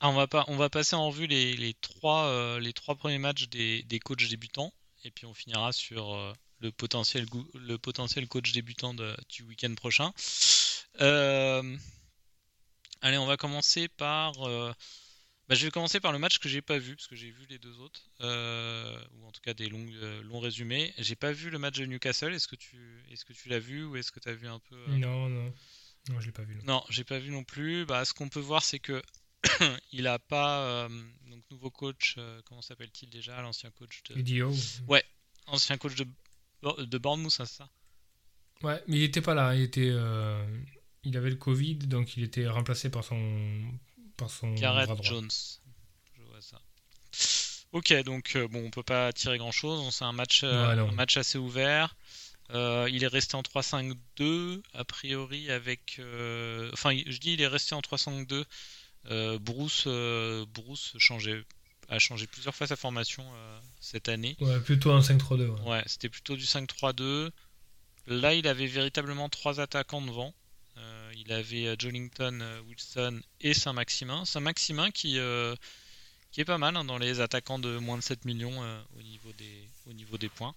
[0.00, 4.72] Ah, on va passer en revue les, euh, trois premiers matchs des, coachs débutants
[5.04, 7.26] et puis on finira sur euh, le potentiel,
[8.28, 10.12] coach débutant du week-end prochain.
[13.00, 14.34] Allez, on va commencer par.
[15.48, 17.46] Bah, je vais commencer par le match que j'ai pas vu parce que j'ai vu
[17.48, 20.92] les deux autres euh, ou en tout cas des longs, euh, longs résumés.
[20.98, 22.34] J'ai pas vu le match de Newcastle.
[22.34, 24.58] Est-ce que tu, est-ce que tu l'as vu ou est-ce que tu as vu un
[24.58, 25.54] peu euh, Non, non,
[26.10, 26.56] non, je l'ai pas vu.
[26.56, 26.64] non.
[26.74, 27.86] non, j'ai pas vu non plus.
[27.86, 29.02] Bah, ce qu'on peut voir, c'est que
[29.92, 30.88] il a pas euh,
[31.30, 32.16] donc nouveau coach.
[32.44, 34.52] comment s'appelle-t-il déjà L'ancien coach de Idio.
[35.46, 36.06] ancien coach de
[36.62, 37.70] de Bournemouth, hein, c'est ça?
[38.62, 39.54] Ouais, mais il était pas là.
[39.54, 39.94] Il était,
[41.04, 43.62] il avait le Covid, donc il était remplacé par son,
[44.18, 45.02] par son bras Gareth droit.
[45.02, 45.30] Jones.
[46.16, 46.60] Je vois ça.
[47.72, 49.94] Ok, donc euh, bon, on peut pas tirer grand chose.
[49.94, 51.96] C'est un match, euh, Ouais, un match assez ouvert.
[52.50, 56.00] Euh, il est resté en 3-5-2 a priori avec.
[56.72, 58.44] Enfin, je dis il est resté en 3-5-2.
[59.10, 59.86] Euh, Bruce,
[60.54, 60.92] Bruce
[61.90, 63.24] a changé plusieurs fois sa formation
[63.80, 64.36] cette année.
[64.40, 65.48] Ouais, plutôt un 5-3-2.
[65.48, 65.60] ouais.
[65.70, 67.30] Ouais, c'était plutôt du 5-3-2.
[68.06, 70.32] Là, il avait véritablement trois attaquants devant.
[70.78, 74.24] Euh, il avait euh, Jollington, euh, Wilson et Saint-Maximin.
[74.24, 75.54] Saint-Maximin qui, euh,
[76.30, 79.02] qui est pas mal hein, dans les attaquants de moins de 7 millions euh, au,
[79.02, 80.54] niveau des, au niveau des points.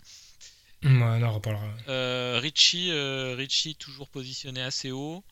[0.83, 2.39] Ouais, on en reparlera.
[2.39, 5.23] Richie, Richie toujours positionné assez haut.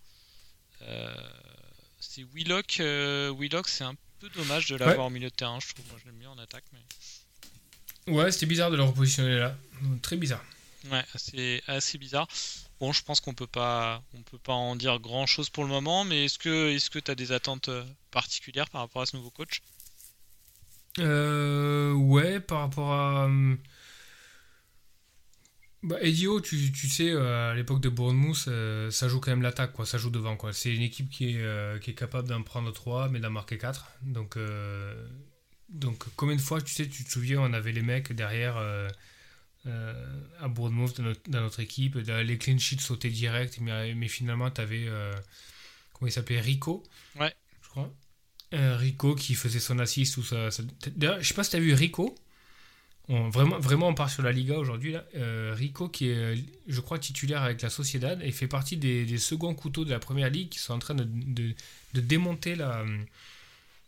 [2.00, 2.80] C'est Willock.
[2.80, 5.88] Willock, c'est un peu dommage de l'avoir au milieu de terrain, je trouve.
[5.90, 6.66] Moi, je l'aime bien en attaque.
[6.72, 8.14] Mais...
[8.14, 9.58] Ouais, c'était bizarre de le repositionner là.
[10.04, 10.44] Très bizarre.
[10.92, 12.28] Ouais, assez, assez bizarre.
[12.80, 15.70] Bon, je pense qu'on peut pas, on peut pas en dire grand chose pour le
[15.70, 19.06] moment, mais est-ce que, est-ce que tu as des attentes euh, particulières par rapport à
[19.06, 19.62] ce nouveau coach?
[21.00, 23.26] Euh, Ouais, par rapport à.
[23.26, 23.60] Hum,
[25.82, 26.58] bah, Edio, tu,
[26.90, 29.86] sais, euh, à l'époque de Bournemouth, euh, ça joue quand même l'attaque, quoi.
[29.86, 30.52] Ça joue devant, quoi.
[30.52, 33.58] C'est une équipe qui est, euh, qui est capable d'en prendre 3, mais d'en marquer
[33.58, 33.88] 4.
[34.02, 34.38] Donc,
[35.70, 38.58] donc, combien de fois, tu sais, tu te souviens, on avait les mecs derrière
[39.66, 41.96] à Bournemouth dans notre, dans notre, équipe.
[41.96, 44.88] Les clean sheets sautaient direct, mais, mais finalement, tu avais.
[45.94, 46.84] comment il s'appelait Rico
[47.20, 47.34] Ouais.
[47.62, 47.94] Je crois.
[48.52, 50.50] Rico qui faisait son assist ou ça.
[50.52, 50.64] ça...
[50.84, 52.16] je sais pas si tu as vu Rico
[53.10, 54.96] vraiment, vraiment, on part sur la Liga aujourd'hui.
[55.16, 56.36] Euh, Rico, qui est,
[56.68, 60.30] je crois, titulaire avec la Sociedad, et fait partie des, seconds couteaux de la première
[60.30, 62.86] ligue qui sont en train de, de, démonter la,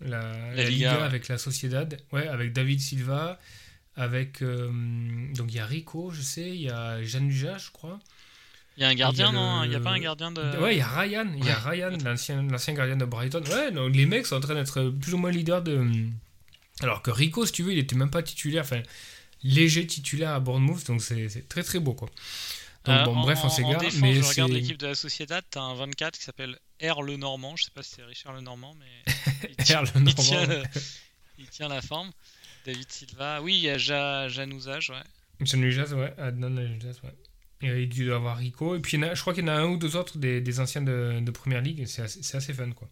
[0.01, 1.99] la, Liga, avec la Sociedad.
[2.11, 3.39] Ouais, avec David Silva,
[3.95, 4.41] avec.
[4.41, 4.71] Euh,
[5.33, 7.99] donc il y a Rico, je sais, il y a Januja, je crois.
[8.77, 10.57] Il y a un gardien, non Il n'y a pas un gardien de.
[10.57, 13.43] Ouais, il y a Ryan, il y a Ryan, l'ancien gardien de Brighton.
[13.49, 16.09] Ouais, donc les mecs sont en train d'être plus ou moins leaders de
[16.81, 18.81] alors que Rico, si tu veux, il était même pas titulaire, enfin
[19.43, 22.09] léger titulaire à Bournemouth, donc c'est très très beau quoi.
[22.85, 23.81] Donc euh, bon, bref, on s'égare.
[23.99, 27.55] Mais je regarde l'équipe de la Sociedad, t'as un 24 qui s'appelle R Le Normand,
[27.55, 29.13] je sais pas si c'est Richard Le Normand, mais
[29.49, 30.63] il tient, le Normand.
[31.37, 32.11] Il, tient la forme.
[32.66, 35.03] David Silva, oui, il y a ja, Janouzage, ouais.
[35.45, 37.16] Janouzage, ouais, Adnan Janouzage, ouais.
[37.64, 39.78] Et il doit avoir Rico, et puis je crois qu'il y en a un ou
[39.78, 42.89] deux autres des, des anciens de, de Première Ligue, c'est assez, assez, fun quoi.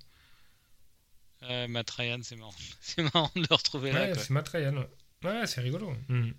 [1.43, 2.53] Euh, Matt Ryan, c'est marrant.
[2.81, 4.01] c'est marrant de le retrouver là.
[4.01, 4.89] Ouais, c'est Matt Ryan, ouais.
[5.23, 5.93] Ouais, c'est rigolo.
[6.07, 6.31] Hmm.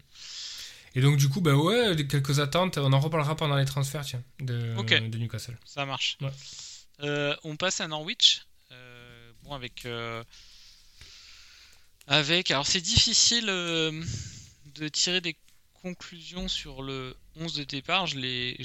[0.94, 2.78] Et donc, du coup, bah ouais, quelques attentes.
[2.78, 4.74] On en reparlera pendant les transferts, tiens, de,
[5.08, 5.56] de Newcastle.
[5.64, 6.18] Ça marche.
[7.00, 8.42] Euh, on passe à Norwich.
[8.72, 9.86] Euh, bon, avec.
[12.08, 12.50] Euh, avec.
[12.50, 15.36] Alors, c'est difficile de tirer des
[15.82, 18.06] conclusions sur le 11 de départ.
[18.06, 18.56] Je l'ai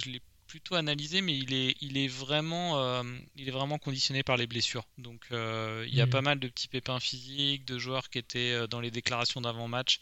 [0.47, 3.03] plutôt analysé, mais il est, il est, vraiment, euh,
[3.35, 4.85] il est vraiment conditionné par les blessures.
[4.97, 6.09] Donc euh, il y a mm.
[6.09, 9.99] pas mal de petits pépins physiques, de joueurs qui étaient euh, dans les déclarations d'avant-match,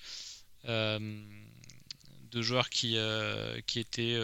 [0.65, 2.97] de joueurs qui,
[3.67, 4.17] qui étaient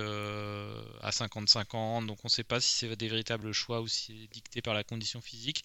[1.01, 2.01] à 55 ans.
[2.01, 4.73] Donc on ne sait pas si c'est des véritables choix ou si c'est dicté par
[4.73, 5.63] la condition physique.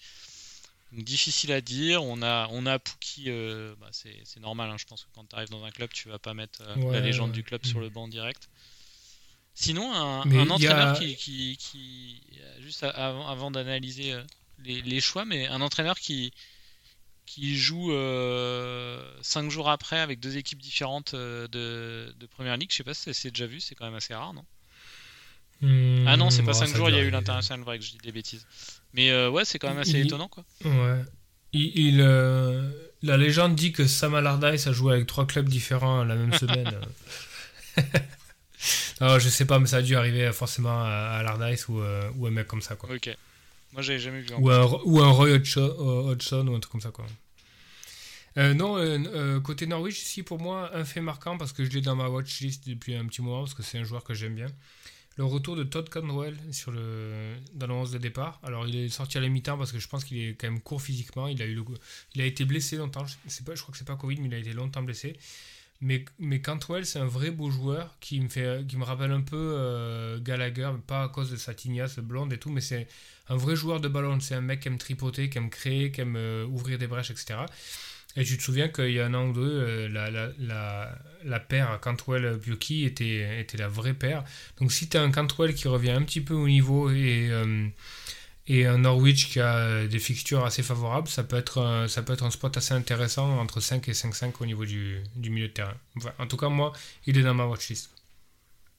[1.02, 2.02] Difficile à dire.
[2.02, 3.30] On a, on a Pouki,
[3.80, 4.70] bah, c'est normal.
[4.70, 4.76] Hein.
[4.78, 7.32] je pense que quand tu arrives dans un club, tu vas pas mettre la légende
[7.32, 7.82] du club sur mm.
[7.82, 8.48] le banc direct.
[9.54, 12.20] Sinon, un, entraîneur qui, qui,
[12.60, 14.22] juste avant, avant d'analyser euh,
[14.64, 16.32] les, les, choix, mais un entraîneur qui,
[17.24, 22.72] qui joue 5 euh, jours après avec deux équipes différentes euh, de, de Première Ligue,
[22.72, 24.44] je sais pas si c'est déjà vu, c'est quand même assez rare, non?
[25.60, 27.98] Hmm, Ah non, c'est pas 5 jours, il y a eu l'international break, je dis
[27.98, 28.48] des bêtises.
[28.94, 30.44] Mais ouais, c'est quand même assez étonnant, quoi.
[30.64, 31.02] Ouais.
[31.52, 32.00] Il,
[33.04, 36.70] la légende dit que Sam Allardyce a joué avec trois clubs différents la même semaine.
[39.00, 42.26] Non, je sais pas, mais ça a dû arriver forcément à, Allardyce ou, euh, ou
[42.26, 42.76] un mec comme ça.
[42.76, 42.90] Quoi.
[42.94, 43.14] Ok.
[43.74, 44.28] Moi, j'avais jamais vu.
[44.38, 46.90] Ou un, ou un Roy Hodgson, ou un truc comme ça.
[46.90, 47.04] Quoi.
[48.38, 51.82] Euh, non, euh, côté Norwich, si pour moi, un fait marquant, parce que je l'ai
[51.82, 54.48] dans ma watchlist depuis un petit moment, parce que c'est un joueur que j'aime bien.
[55.16, 58.40] Le retour de Todd Cantwell sur le, dans le 11 de départ.
[58.42, 60.60] Alors, il est sorti à la mi-temps parce que je pense qu'il est quand même
[60.60, 61.28] court physiquement.
[61.28, 63.04] Il a, été blessé longtemps.
[63.06, 65.16] Je, pas, je crois que c'est pas Covid, mais il a été longtemps blessé.
[65.80, 70.18] Mais, mais Cantwell, c'est un vrai beau joueur qui me, fait, rappelle un peu euh,
[70.20, 72.88] Gallagher, pas à cause de sa tignasse blonde et tout, mais c'est
[73.28, 74.18] un vrai joueur de ballon.
[74.18, 77.10] C'est un mec qui aime tripoter, qui aime créer, qui aime euh, ouvrir des brèches,
[77.10, 77.40] etc.
[78.16, 80.98] Et tu te souviens qu'il y a un an ou deux, euh, la, la, la,
[81.24, 84.24] la, paire Cantwell-Buki était, était la vraie paire.
[84.60, 87.30] Donc si tu as un Cantwell qui revient un petit peu au niveau et
[88.46, 92.02] et un Norwich qui a euh, des fixtures assez favorables, ça peut être un, ça
[92.02, 95.48] peut être un spot assez intéressant entre 5 et 5-5 au niveau du, du, milieu
[95.48, 95.74] de terrain.
[96.18, 96.72] en tout cas, moi,
[97.06, 97.90] il est dans ma watchlist.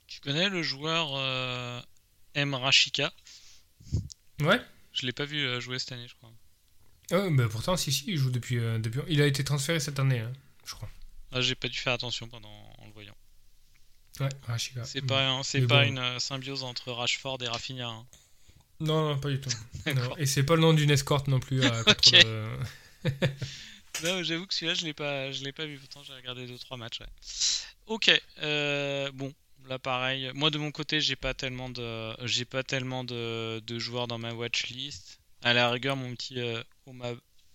[0.08, 1.82] Tu connais le joueur euh,
[2.36, 2.54] M.
[2.54, 3.12] Rashika
[4.42, 4.62] Ouais.
[4.94, 6.32] Je l'ai pas vu euh, jouer cette année, je crois.
[7.12, 9.02] Ah mais pourtant, si, si, il joue depuis, depuis.
[9.08, 10.34] Il a été transféré cette année, hein,
[10.66, 10.90] je crois.
[11.32, 12.50] Ah, j'ai pas dû faire attention pendant
[12.80, 13.16] en le voyant.
[14.20, 14.86] Ouais, Rashika.
[14.86, 17.90] C'est pas, c'est pas une symbiose entre Rashford et Rafinha.
[17.90, 18.06] Hein.
[18.80, 19.50] Non, non, pas du tout.
[20.18, 21.62] Et c'est pas le nom d'une escorte non plus.
[21.66, 21.84] À
[24.04, 25.78] non, j'avoue que celui-là, je l'ai pas, je l'ai pas vu.
[25.78, 27.00] Pourtant, j'ai regardé 2-3 matchs.
[27.86, 28.10] Ok.
[28.42, 29.32] Euh, bon,
[29.70, 30.32] là, pareil.
[30.34, 34.18] Moi, de mon côté, j'ai pas tellement de, j'ai pas tellement de, de, joueurs dans
[34.18, 35.20] ma watchlist.
[35.44, 36.64] À la rigueur, mon petit euh,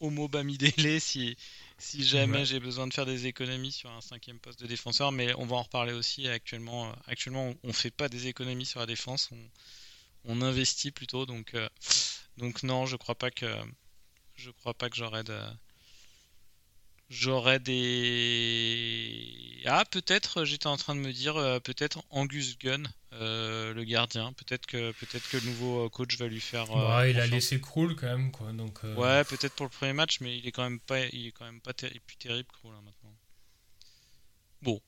[0.01, 1.37] Homo Bamidele, si,
[1.79, 5.13] si jamais j'ai besoin de faire des économies sur un cinquième poste de défenseur.
[5.13, 6.29] Mais on va en reparler aussi.
[6.29, 9.31] Actuellement, actuellement, on fait pas des économies sur la défense.
[9.33, 9.51] On,
[10.25, 11.27] on investit plutôt.
[11.27, 11.69] Donc, euh,
[12.37, 13.47] donc non, je crois pas que
[14.37, 15.39] je crois pas que j'aurai de
[17.11, 19.27] J'aurais des.
[19.67, 24.33] Ah, peut-être, j'étais en train de me dire, euh, peut-être Angus Gunn, euh, le gardien.
[24.35, 26.71] Peut-être que, peut-être que le nouveau euh, coach va lui faire.
[26.71, 28.53] ouais, il a laissé Krul quand même, quoi.
[28.53, 31.33] Donc, Ouais, peut-être pour le premier match, mais il est quand même pas, il est
[31.33, 33.17] quand même pas plus terrible, Krul, hein, maintenant.
[34.63, 34.81] Bon,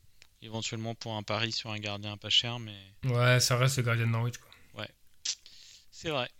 [0.43, 2.79] éventuellement pour un pari sur un gardien pas cher, mais.
[3.03, 4.81] Ouais, ça reste le gardien de Norwich, quoi.
[4.81, 4.91] Ouais,
[5.91, 6.31] c'est vrai.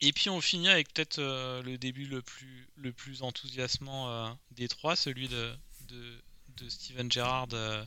[0.00, 4.28] Et puis on finit avec peut-être euh, le début le plus, le plus enthousiasmant euh,
[4.52, 5.52] des trois, celui de,
[5.88, 7.82] de, Steven Gerrard euh,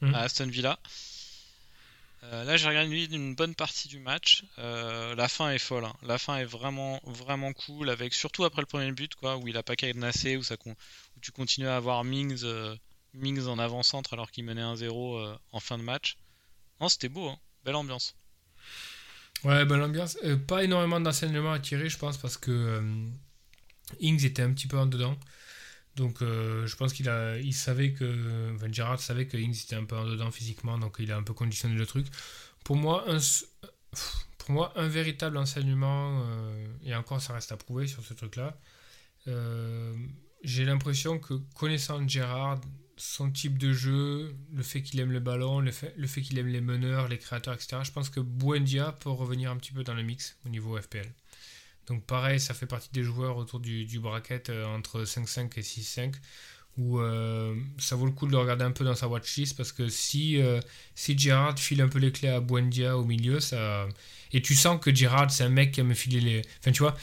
[0.00, 0.14] mm.
[0.14, 0.78] à Aston Villa.
[2.22, 4.44] là j'ai regardé une bonne partie du match.
[4.56, 5.84] la fin est folle.
[5.84, 5.96] Hein.
[6.02, 9.56] La fin est vraiment, vraiment cool, avec surtout après le premier but, quoi, où il
[9.56, 10.74] a pas cadenassé, où, ça, où
[11.20, 12.44] tu continues à avoir Mings,
[13.14, 16.16] Mings en avant-centre alors qu'il menait 1-0 en fin de match.
[16.80, 17.38] Non, c'était beau, hein.
[17.64, 18.14] belle ambiance.
[19.44, 23.08] Ouais, ben l'ambiance, euh, pas énormément d'enseignements à tirer, je pense, parce que euh,
[24.00, 25.16] Ings était un petit peu en dedans.
[25.96, 29.76] Donc euh, je pense qu'il a, il savait que, Van Gerard savait que Ings était
[29.76, 32.06] un peu en dedans physiquement, donc il a un peu conditionné le truc.
[32.64, 33.18] Pour moi, un,
[34.38, 36.22] pour moi, un véritable enseignement,
[36.84, 38.56] et encore ça reste à prouver sur ce truc-là,
[40.44, 42.60] j'ai l'impression que connaissant Gerard,
[43.00, 46.38] son type de jeu, le fait qu'il aime le ballon, le fait, le fait qu'il
[46.38, 47.78] aime les meneurs, les créateurs, etc.
[47.82, 51.10] Je pense que Buendia peut revenir un petit peu dans le mix au niveau FPL.
[51.86, 55.62] Donc pareil, ça fait partie des joueurs autour du, du bracket euh, entre 5-5 et
[55.62, 56.14] 6-5
[56.76, 59.72] où euh, ça vaut le coup de le regarder un peu dans sa watchlist parce
[59.72, 60.60] que si, euh,
[60.94, 61.16] si
[61.56, 63.88] file un peu les clés à Buendia au milieu, ça...
[64.32, 66.42] et tu sens que Gerard c'est un mec qui aime filer les...
[66.60, 66.94] Enfin tu vois,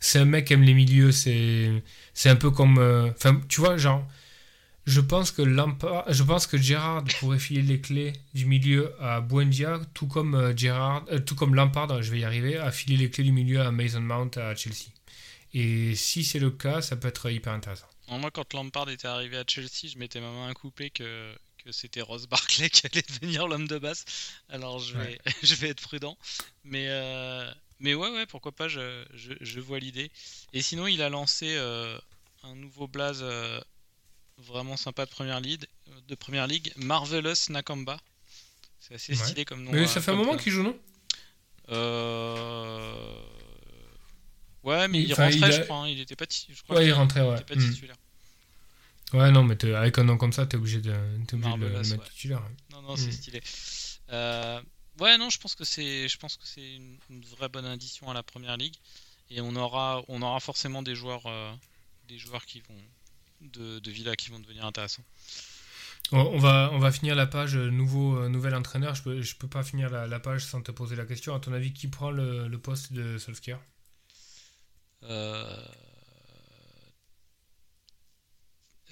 [0.00, 1.82] c'est un mec qui aime les milieux, c'est,
[2.12, 2.78] c'est un peu comme...
[3.16, 4.06] Enfin tu vois, genre
[4.88, 9.20] je pense que Lampard, je pense que Gerrard pourrait filer les clés du milieu à
[9.20, 13.10] Buendia, tout comme euh, euh, tout comme Lampard, je vais y arriver, à filer les
[13.10, 14.88] clés du milieu à Mason Mount à Chelsea.
[15.52, 17.86] Et si c'est le cas, ça peut être hyper intéressant.
[18.08, 22.26] moi, quand Lampard était arrivé à Chelsea, je m'étais même coupé que, que c'était Ross
[22.26, 24.06] Barclay qui allait devenir l'homme de base.
[24.48, 26.16] Alors je vais, je vais être prudent.
[26.64, 30.10] Mais, euh, mais ouais, ouais, pourquoi pas, je, je, vois l'idée.
[30.54, 31.58] Et sinon, il a lancé
[32.42, 33.22] un nouveau blaze
[34.38, 35.66] vraiment sympa de première ligue,
[36.06, 37.98] de première ligue Marvelous Nakamba.
[38.80, 39.72] C'est assez stylé comme nom.
[39.72, 40.78] Mais ça fait un moment qu'il joue, non?
[41.70, 43.22] Euh...
[44.62, 45.76] Ouais, mais il, rentrait, je crois.
[45.78, 45.88] Hein.
[45.88, 47.40] Il était pas, je crois ouais, il rentrait, ouais.
[47.42, 47.74] Pas hmm.
[49.14, 51.78] Ouais, non, mais avec un nom comme ça, t'es obligé de, es obligé de le
[51.78, 52.42] mettre titulaire.
[52.72, 53.12] Non, non, c'est hmm.
[53.12, 53.42] stylé.
[54.10, 54.60] Euh...
[55.00, 58.14] Ouais, non, je pense que c'est, je pense que c'est une, vraie bonne addition à
[58.14, 58.74] la première ligue,
[59.30, 61.52] et on aura, on aura forcément des joueurs, euh,
[62.08, 62.82] des joueurs qui vont,
[63.40, 65.04] de, de Villa qui vont devenir intéressants.
[66.10, 68.94] On va, on va finir la page euh, nouveau, euh, nouvel entraîneur.
[68.94, 71.34] Je peux, je peux pas finir la, page sans te poser la question.
[71.34, 73.58] À ton avis, qui prend le, poste de Solskjaer?
[75.02, 75.66] Euh,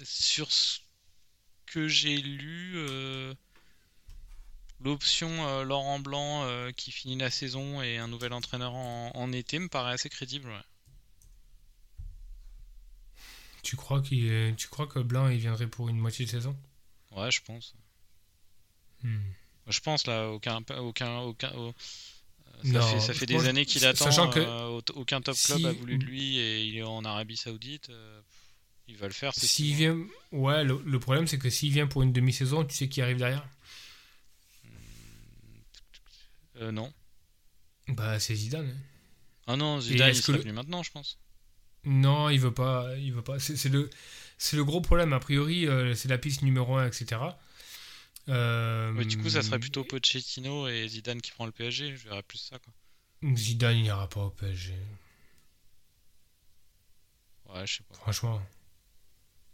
[0.03, 0.79] Sur ce
[1.65, 2.77] que j'ai lu,
[4.79, 9.93] l'option Laurent Blanc qui finit la saison et un nouvel entraîneur en, été me paraît
[9.93, 10.49] assez crédible.
[13.67, 16.55] Tu crois, qu'il tu crois que Blanc il viendrait pour une moitié de saison?
[17.11, 17.73] Ouais, je pense.
[19.03, 19.17] Hmm.
[19.67, 21.51] Je pense là, aucun, aucun, aucun.
[22.63, 24.05] ça fait, des années qu'il attend.
[24.05, 27.35] Sachant que euh, aucun top club a voulu de lui et il est en Arabie
[27.35, 27.89] Saoudite.
[27.89, 28.21] Euh,
[28.87, 29.33] il va le faire.
[29.35, 29.97] S'il vient,
[30.31, 33.45] ouais, le, problème c'est que s'il vient pour une demi-saison, tu sais qui arrive derrière?
[36.61, 36.93] Euh, Non.
[37.89, 38.73] Bah c'est Zidane.
[39.45, 41.17] Ah non, Zidane il serait venu maintenant, je pense.
[41.87, 42.95] Non, il veut pas.
[42.97, 43.39] Il veut pas.
[43.39, 43.89] C'est le,
[44.53, 45.13] le gros problème.
[45.13, 47.21] A priori, euh, c'est la piste numéro 1, etc.
[48.27, 51.95] Euh, du coup, ça serait plutôt Pochettino et Zidane qui prend le PSG.
[51.95, 52.59] Je verrais plus ça.
[52.59, 52.73] Quoi.
[53.35, 54.73] Zidane, il n'ira pas au PSG.
[57.45, 57.95] Ouais, je sais pas.
[57.95, 58.41] Franchement.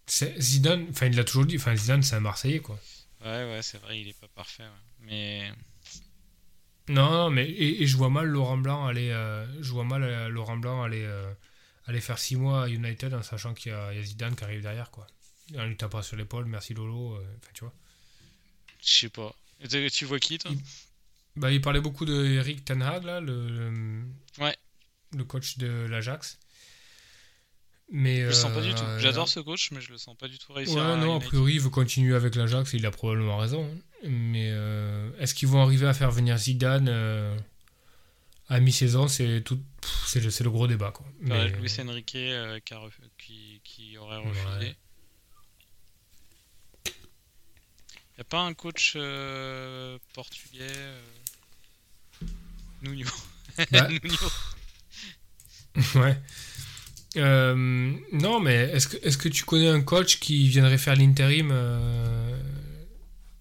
[0.07, 1.57] Zidane, enfin, il l'a toujours dit.
[1.57, 2.79] Enfin, Zidane, c'est un Marseillais, quoi.
[3.23, 4.63] Ouais, ouais, c'est vrai, il est pas parfait.
[5.01, 5.51] Mais.
[6.89, 9.11] Non, non, mais et, je vois mal Laurent Blanc aller.
[9.11, 11.07] Euh, je vois mal Laurent Blanc aller
[11.86, 14.91] aller faire 6 mois à United en sachant qu'il y, a Zidane qui arrive derrière,
[14.91, 15.07] quoi.
[15.57, 17.73] En lui tapant sur l'épaule, merci Lolo, euh, enfin, tu vois.
[18.81, 19.36] Je sais pas.
[19.91, 20.59] tu vois qui, toi il...
[21.36, 24.03] Bah, il parlait beaucoup de Eric Ten Hag, là, le,
[24.39, 24.55] ouais.
[25.15, 26.38] le coach de l'Ajax.
[27.91, 28.84] Mais, je le sens pas du tout.
[28.84, 30.77] Euh, J'adore ce coach, mais je le sens pas du tout réussir.
[30.77, 33.65] Ouais, non, a priori, il veut continuer avec l'Ajax, il a probablement raison.
[33.65, 34.07] Hein.
[34.09, 36.89] Mais euh, est-ce qu'ils vont arriver à faire venir Zidane
[38.49, 39.59] à mi-saison, c'est tout,
[40.05, 40.91] c'est le, le, gros débat.
[40.91, 41.05] Quoi.
[41.19, 41.49] Mais...
[41.49, 42.59] Luis Enrique euh,
[43.17, 44.75] qui, qui, aurait refusé.
[46.86, 46.91] Il
[48.17, 51.01] n'y a pas un coach euh, portugais euh...
[52.84, 53.09] Nuno.
[53.71, 53.88] Bah.
[55.95, 56.21] ouais.
[57.15, 61.51] Non, mais est-ce que, est que tu connais un coach qui viendrait faire l'intérim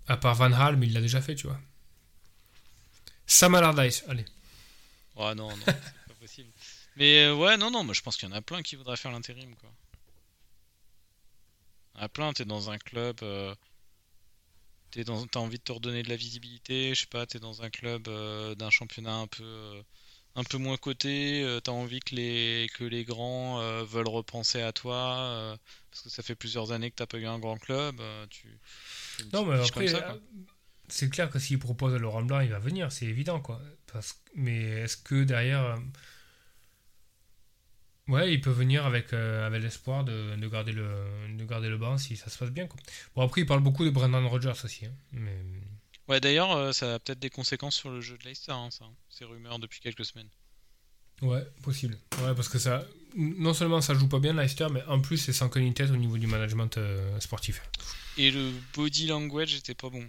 [0.07, 1.59] à part Van Hal, mais il l'a déjà fait, tu vois?
[3.26, 4.26] Sam Allardyce, allez.
[5.16, 5.57] Ouais, non, non.
[6.97, 8.97] Mais euh, ouais, non, non, moi je pense qu'il y en a plein qui voudraient
[8.97, 9.70] faire l'intérim, quoi.
[11.95, 13.55] Il y en a plein, t'es dans un club, euh,
[14.90, 17.62] t'es dans, t'as envie de te redonner de la visibilité, je sais pas, t'es dans
[17.62, 19.82] un club euh, d'un championnat un peu,
[20.34, 25.59] un peu moins coté, t'as envie que les, que les grands veulent repenser à toi,
[25.90, 28.59] parce que ça fait plusieurs années que t'as pas eu un grand club, tu
[29.32, 30.16] Non, mais après, ça,
[30.88, 33.61] c'est clair que s'il propose à Laurent Blanc, il va venir, c'est évident, quoi.
[33.93, 34.20] Parce...
[34.34, 35.78] Mais est-ce que derrière.
[38.09, 41.78] Ouais, il peut venir avec, euh, avec l'espoir de, de, garder le, de garder le
[41.78, 42.80] banc si ça se passe bien, quoi.
[43.14, 44.86] Bon, après, il parle beaucoup de Brendan Rodgers aussi.
[44.86, 45.36] hein, mais...
[46.09, 48.86] Ouais, d'ailleurs, euh, ça a peut-être des conséquences sur le jeu de Leicester, hein, ça,
[49.09, 50.28] ces rumeurs depuis quelques semaines.
[51.22, 51.96] Ouais, possible.
[52.22, 52.84] Ouais, parce que ça.
[53.14, 56.18] Non seulement ça joue pas bien Leicester, mais en plus c'est sans tête au niveau
[56.18, 57.62] du management euh, sportif.
[58.16, 60.05] Et le body language était pas bon.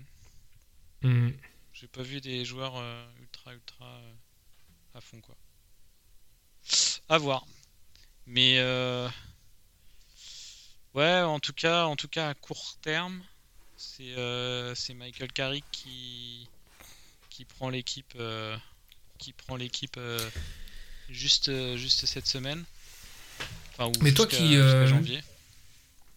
[1.04, 1.34] Mhm.
[1.74, 2.82] J'ai pas vu des joueurs
[3.20, 4.02] ultra ultra
[4.96, 5.36] à fond quoi.
[7.10, 7.46] À voir.
[8.28, 9.10] Mais euh,
[10.94, 13.22] ouais, en tout cas, en tout cas à court terme,
[13.78, 16.48] c'est euh, Michael Carrick qui
[17.30, 18.56] qui prend l'équipe euh,
[19.18, 20.30] qui prend l'équipe euh,
[21.10, 22.64] juste euh, juste cette semaine.
[23.72, 24.56] Enfin, ou Mais toi qui,
[24.86, 25.22] janvier.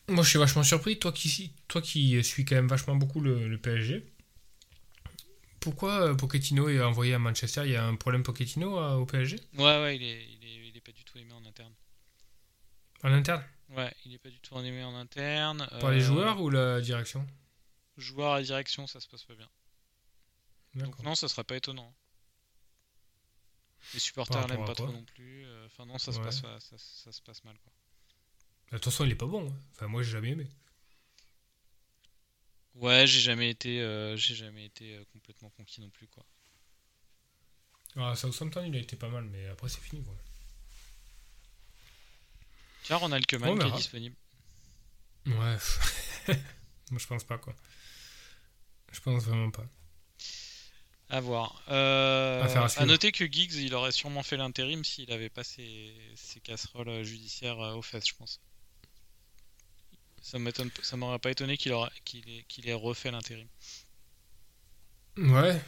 [0.08, 3.48] Moi je suis vachement surpris, toi qui, toi qui suis quand même vachement beaucoup le,
[3.48, 4.04] le PSG.
[5.58, 7.62] Pourquoi Pochettino est envoyé à Manchester?
[7.64, 10.76] Il y a un problème Pochettino au PSG Ouais, ouais, il est, il est, il
[10.76, 11.72] est pas du tout aimé en interne.
[13.02, 15.66] En interne Ouais, il est pas du tout aimé en interne.
[15.80, 17.26] Par les Euh, joueurs ou la direction
[17.96, 19.48] Joueurs à direction, ça se passe pas bien.
[20.74, 21.92] Donc non, ça serait pas étonnant.
[23.94, 25.44] Les supporters l'aiment pas trop non plus.
[25.46, 26.24] euh, Enfin non, ça se Ouais.
[26.24, 27.72] passe, ça, ça- se passe mal quoi.
[28.80, 29.48] Façon, il est pas bon.
[29.48, 29.54] hein.
[29.72, 30.46] Enfin, moi j'ai jamais aimé.
[32.74, 36.24] Ouais, j'ai jamais été, euh, j'ai jamais été complètement conquis non plus quoi.
[37.96, 40.14] Ah, Southampton il a été pas mal, mais après c'est fini quoi.
[42.86, 44.14] Tiens, Ronald Koeman On qui est disponible.
[45.26, 45.56] Ouais.
[46.92, 47.52] moi je pense pas quoi.
[48.92, 49.66] Je pense vraiment pas.
[51.08, 51.62] À voir.
[51.68, 52.44] Euh,
[52.76, 56.88] à noter que Giggs, il aurait sûrement fait l'intérim s'il avait pas ses, ses casseroles
[56.88, 58.40] euh, judiciaires euh, aux fesses, je pense.
[60.22, 60.38] Ça
[60.96, 63.46] m'aurait pas étonné qu'il ait, qu'il ait refait l'intérim.
[65.16, 65.60] Ouais.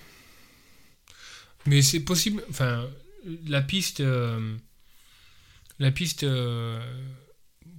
[1.67, 2.45] Mais c'est possible.
[2.51, 2.89] Enfin,
[3.47, 4.01] la piste.
[4.01, 4.57] euh,
[5.79, 6.25] la piste.
[6.25, 6.81] euh,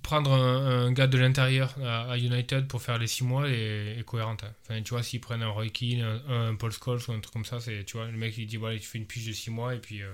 [0.04, 3.98] prendre un, un gars de l'intérieur à, à United pour faire les 6 mois est,
[4.00, 4.44] est cohérente.
[4.44, 4.54] hein.
[4.64, 7.34] Enfin, tu vois, s'ils prennent un Roy Keane, un, un Paul Scholes ou un truc
[7.34, 9.34] comme ça, c'est, tu vois, le mec il dit voilà, tu fais une pige de
[9.34, 10.12] 6 mois et puis, euh,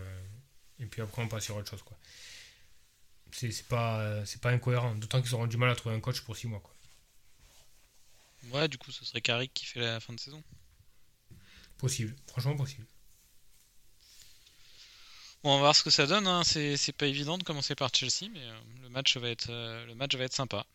[0.79, 1.83] et puis après on passe sur autre chose.
[1.83, 1.97] Quoi.
[3.31, 4.95] C'est, c'est, pas, euh, c'est pas incohérent.
[4.95, 6.59] D'autant qu'ils auront du mal à trouver un coach pour 6 mois.
[6.61, 6.73] Quoi.
[8.53, 10.41] Ouais, du coup, ce serait Carrick qui fait la fin de saison.
[11.77, 12.15] Possible.
[12.27, 12.85] Franchement, possible.
[15.47, 16.25] On va voir ce que ça donne.
[16.25, 16.41] Hein.
[16.43, 20.15] C'est, pas évident de commencer par Chelsea, mais euh, le match va être, euh, match
[20.15, 20.65] va être sympa.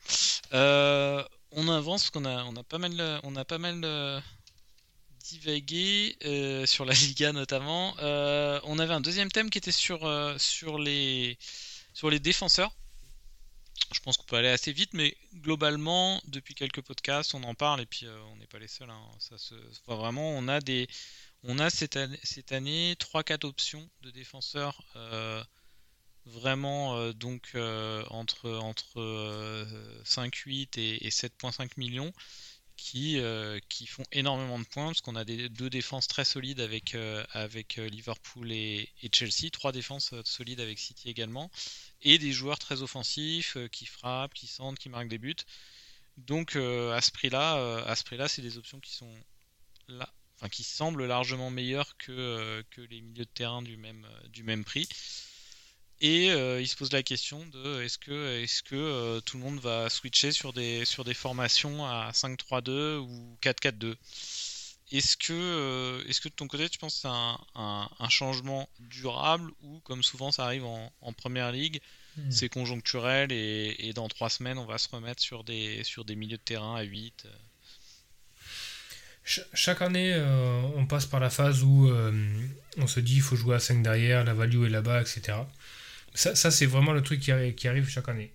[0.53, 4.23] Euh, on avance parce qu'on a, on a pas mal,
[5.25, 6.16] divagué
[6.66, 7.97] sur la Liga notamment.
[7.99, 9.99] On avait un deuxième thème qui était sur,
[10.79, 11.37] les,
[12.21, 12.71] défenseurs.
[13.93, 17.81] Je pense qu'on peut aller assez vite, mais globalement, depuis quelques podcasts, on en parle
[17.81, 18.89] et puis on n'est pas les seuls.
[18.89, 19.03] hein.
[19.18, 19.57] Ça se,
[19.89, 20.87] vraiment, on a des,
[21.45, 25.43] on a cette année, cette année 3-4 options de défenseurs euh,
[26.26, 32.12] vraiment euh, donc euh, entre, entre euh, 5-8 et, et 7.5 millions
[32.76, 33.20] qui,
[33.88, 36.97] font énormément de points parce qu'on a deux défenses très solides avec,
[37.76, 41.51] Liverpool et, Chelsea, trois défenses solides avec City également
[42.01, 45.36] et des joueurs très offensifs qui frappent, qui sentent, qui marquent des buts.
[46.16, 49.14] Donc à ce euh, à ce prix-là, c'est des options qui sont
[49.88, 50.09] là,
[50.41, 54.28] enfin qui semblent largement meilleures que, euh, que les milieux de terrain du même, euh,
[54.28, 54.88] du même prix.
[56.03, 59.43] Et euh, il se pose la question de est-ce que, est-ce que euh, tout le
[59.45, 63.97] monde va switcher sur des, sur des formations à 5-3-2 ou 4-4-2
[64.93, 68.09] Est-ce que, euh, est-ce que de ton côté tu penses que c'est un, un- un
[68.09, 71.80] changement durable ou comme souvent ça arrive en, en première ligue,
[72.30, 76.16] c'est conjoncturel et, et dans trois semaines on va se remettre sur des, sur des
[76.16, 77.26] milieux de terrain à 8
[79.25, 82.12] Ch- chaque année, euh, on passe par la phase où euh,
[82.79, 85.39] on se dit il faut jouer à 5 derrière, la value est là-bas, etc.
[86.14, 88.33] Ça, c'est vraiment le truc qui, arri- qui arrive chaque année.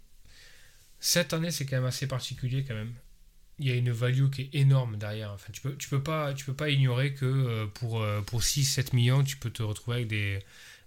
[1.00, 2.94] Cette année, c'est quand même assez particulier quand même.
[3.60, 5.32] Il y a une value qui est énorme derrière.
[5.32, 9.24] Enfin, tu peux, tu peux, pas, peux pas ignorer que euh, pour, pour 6-7 millions,
[9.24, 10.40] tu peux te retrouver avec des,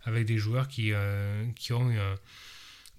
[0.05, 0.93] avec des joueurs qui,
[1.57, 1.93] qui ont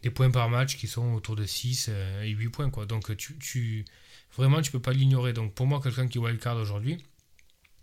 [0.03, 1.89] des points par match qui sont autour de 6
[2.23, 2.69] et 8 points.
[2.69, 2.85] Quoi.
[2.85, 3.85] Donc tu,
[4.35, 5.33] vraiment, tu peux pas l'ignorer.
[5.33, 7.03] Donc pour moi, quelqu'un qui wildcard aujourd'hui,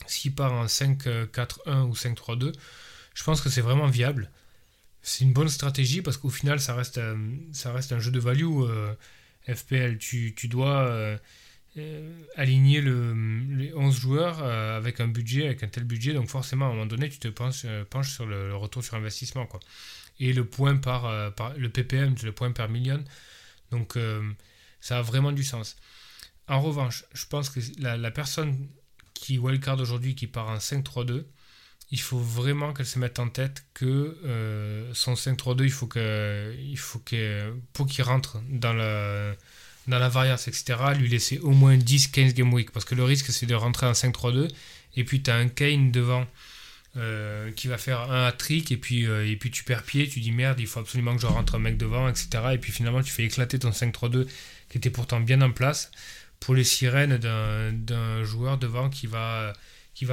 [0.06, 2.52] s'il part en 5-4-1 ou 5-3-2,
[3.14, 4.30] je pense que c'est vraiment viable.
[5.02, 7.00] C'est une bonne stratégie parce qu'au final, ça reste,
[7.52, 8.64] ça reste un jeu de value.
[9.48, 11.18] FPL, tu, tu dois
[11.78, 13.12] euh, aligner le,
[13.54, 16.14] les 11 joueurs euh, avec un budget, avec un tel budget.
[16.14, 18.94] Donc forcément, à un moment donné, tu te penches, euh, penches sur le, retour sur
[18.94, 19.44] investissement.
[19.44, 19.60] Quoi.
[20.18, 23.04] Et le point par, par le PPM, le point par million.
[23.70, 23.98] Donc
[24.80, 25.76] ça a vraiment du sens.
[26.48, 28.68] En revanche, je pense que la, personne
[29.14, 31.24] qui wildcard aujourd'hui, qui part en 5-3-2,
[31.90, 36.78] il faut vraiment qu'elle se mette en tête que son 5-3-2, il faut que, il
[36.78, 39.34] faut que pour qu'il rentre dans la
[39.86, 42.70] dans la variance, etc., lui laisser au moins 10-15 game week.
[42.72, 44.48] Parce que le risque, c'est de rentrer en 5-3-2.
[44.96, 46.26] Et puis, tu as un Kane devant
[46.96, 48.72] euh, qui va faire un hat-trick.
[48.72, 50.08] Et, puis euh, et puis, tu perds pied.
[50.08, 52.28] Tu dis merde, il faut absolument que je rentre un mec devant, etc.
[52.54, 54.26] Et puis, finalement, tu fais éclater ton 5-3-2
[54.68, 55.90] qui était pourtant bien en place
[56.40, 59.52] pour les sirènes d'un joueur devant qui va,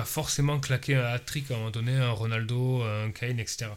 [0.05, 3.67] forcément claquer un hat-trick à un moment donné, un Ronaldo, un Kane, etc.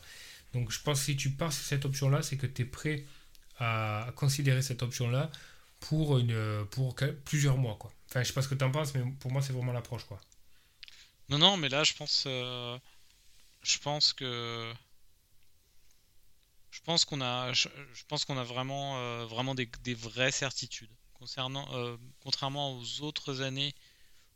[0.53, 3.05] Donc, je pense que si tu pars sur cette option-là, c'est que tu es prêt
[3.59, 5.31] à considérer cette option-là
[5.81, 6.21] pour,
[7.25, 7.79] plusieurs mois.
[8.09, 10.03] Enfin, je sais pas ce que tu en penses, mais pour moi, c'est vraiment l'approche.
[11.29, 12.79] Non, non, mais là, je pense, euh,
[13.63, 14.73] je pense que.
[16.71, 17.53] Je pense qu'on a,
[18.45, 23.75] vraiment, euh, des, vraies certitudes concernant, euh, contrairement aux autres années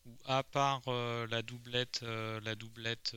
[0.07, 3.15] où à part la doublette, la doublette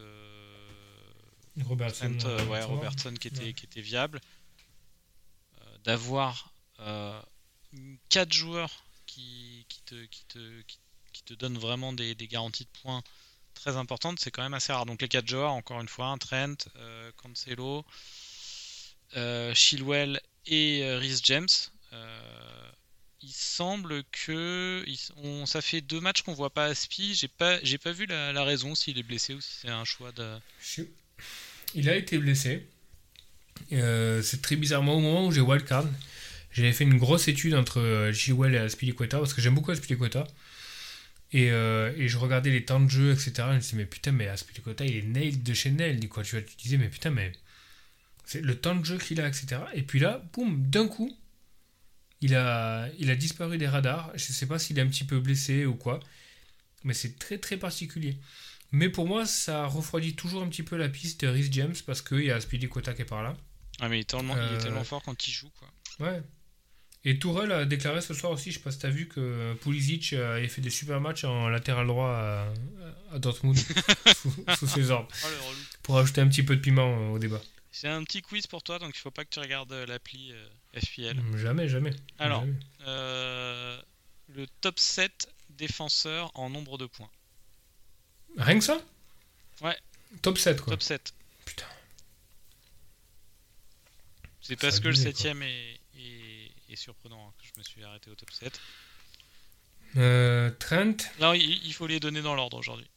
[1.66, 2.18] Robertson,
[2.50, 4.20] ouais, Robertson qui était, qui était viable,
[5.86, 6.54] d'avoir
[8.10, 10.62] 4 joueurs qui, qui, te, qui, te,
[11.14, 13.02] qui, te donnent vraiment des, des, garanties de points
[13.54, 14.86] très importantes, c'est quand même assez rare.
[14.86, 17.86] Donc les 4 joueurs, encore une fois, Trent, euh, Cancelo,
[19.16, 21.48] euh, Chilwell et euh, Rhys James.
[21.94, 22.72] Euh,
[23.24, 24.86] il semble que
[25.46, 27.16] ça fait deux matchs qu'on voit pas Aspi.
[27.16, 30.12] J'ai pas, j'ai pas vu la, raison s'il est blessé ou si c'est un choix
[30.12, 30.38] de.
[31.74, 32.68] Il a été blessé.
[33.70, 35.86] c'est très bizarrement au moment où j'ai wildcard.
[36.52, 40.28] J'avais fait une grosse étude entre euh, et Aspilicueta parce que j'aime beaucoup Aspilicueta.
[41.32, 43.34] Et, euh, et je regardais les temps de jeu, etc.
[43.38, 46.08] je me disais, mais putain, mais Aspilicueta, il est nailed de chez nailed.
[46.08, 46.24] Quoi.
[46.24, 47.32] Tu, vois, tu disais, mais putain, mais
[48.24, 49.62] c'est le temps de jeu qu'il a, etc.
[49.74, 51.12] Et puis là, boum, d'un coup,
[52.24, 54.10] il a, il a disparu des radars.
[54.16, 56.00] Je sais pas s'il est un petit peu blessé ou quoi.
[56.86, 58.18] Mais c'est très très particulier.
[58.72, 62.02] Mais pour moi, ça refroidit toujours un petit peu la piste de Rhys James parce
[62.02, 63.36] qu'il y a Aspilicueta qui est par là.
[63.82, 65.68] Ah, mais il est tellement, il est tellement euh, fort quand il joue, quoi.
[66.00, 66.24] Ouais.
[67.04, 69.54] Et Tourelle a déclaré ce soir aussi, je sais pas si tu as vu, que
[69.62, 72.10] Pulisic avait fait des super matchs en latéral droit
[73.12, 73.58] à, Dortmund
[74.58, 75.10] sous, ses ordres.
[75.26, 75.28] Oh,
[75.84, 77.42] pour ajouter un petit peu de piment au débat.
[77.74, 80.80] C'est un petit quiz pour toi, donc il faut pas que tu regardes l'appli euh,
[80.80, 81.20] FPL.
[81.38, 81.92] Jamais, jamais.
[82.20, 82.46] Alors,
[82.82, 83.82] euh,
[84.28, 87.10] le top 7 défenseurs en nombre de points.
[88.38, 88.80] Rien que ça?
[89.62, 89.76] Ouais.
[90.22, 90.74] Top 7 quoi.
[90.74, 91.16] Top 7.
[91.46, 91.66] Putain.
[94.42, 98.32] C'est parce que le 7 est, surprenant hein, que je me suis arrêté au top
[98.32, 98.62] 7.
[99.98, 100.98] Euh, Trent?
[101.20, 102.88] Non, il, faut les donner dans l'ordre aujourd'hui.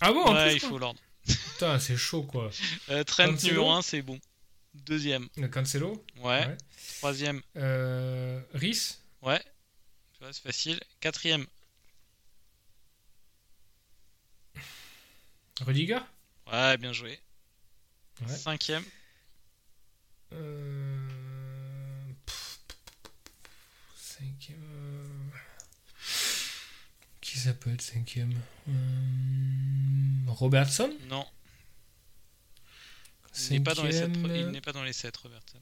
[0.00, 1.00] ah bon Ouais, il faut l'ordre.
[1.26, 2.50] Putain, c'est chaud quoi.
[2.90, 4.18] Euh, Trent numéro 1, c'est bon.
[4.74, 5.28] Deuxième.
[5.36, 6.56] Le Cancelo Ouais.
[6.98, 7.40] Troisième.
[7.56, 9.40] Euh, Rhys Ouais.
[10.20, 10.80] c'est facile.
[11.00, 11.46] Quatrième.
[15.60, 15.98] Rudiger
[16.50, 17.20] Ouais, bien joué.
[18.26, 18.84] Cinquième.
[20.32, 20.98] Euh...
[23.96, 25.30] Cinquième.
[27.20, 28.34] Qui ça peut être cinquième?
[28.68, 28.72] Euh,
[30.28, 31.26] Robertson Non.
[33.50, 35.58] Il n'est pas, dans les 7, il n'est pas dans les 7, Robertson.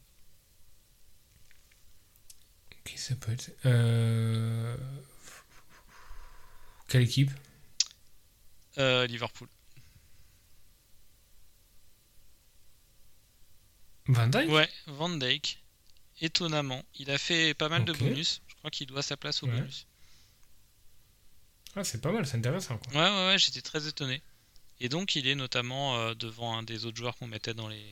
[2.85, 3.53] Qui ça peut être?
[3.65, 4.77] Euh...
[6.89, 7.31] Quelle équipe?
[8.79, 9.49] Euh, Liverpool.
[14.07, 15.63] Van Dyke Ouais, Van Dyke.
[16.21, 16.83] Étonnamment.
[16.97, 19.87] Il a fait pas mal de bonus crois qu'il doit sa place au bonus.
[21.77, 22.79] Ah, c'est pas mal, c'est intéressant.
[22.79, 22.93] Quoi.
[22.93, 24.23] Ouais, ouais, ouais, j'étais très étonné.
[24.81, 27.85] Et donc, il est notamment euh, devant un des autres joueurs qu'on mettait dans les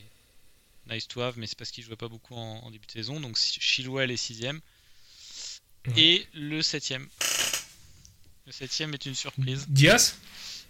[0.89, 3.21] Nice to Have, mais c'est parce qu'il jouait pas beaucoup en, début de saison.
[3.21, 4.47] Donc, Chilwell est 6
[5.97, 6.95] Et le 7
[8.47, 9.67] Le 7 est une surprise.
[9.69, 10.17] Diaz?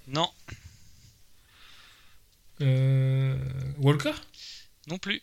[0.08, 0.30] Non.
[2.60, 3.38] Euh,
[3.78, 4.14] Walker?
[4.88, 5.22] Non plus.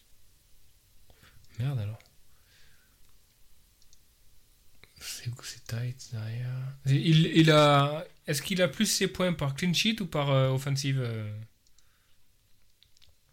[1.59, 1.99] Merde alors.
[5.07, 6.75] C'est tight derrière.
[6.85, 8.05] Il, il a.
[8.27, 11.31] Est-ce qu'il a plus ses points par clean sheet ou par euh, offensive euh?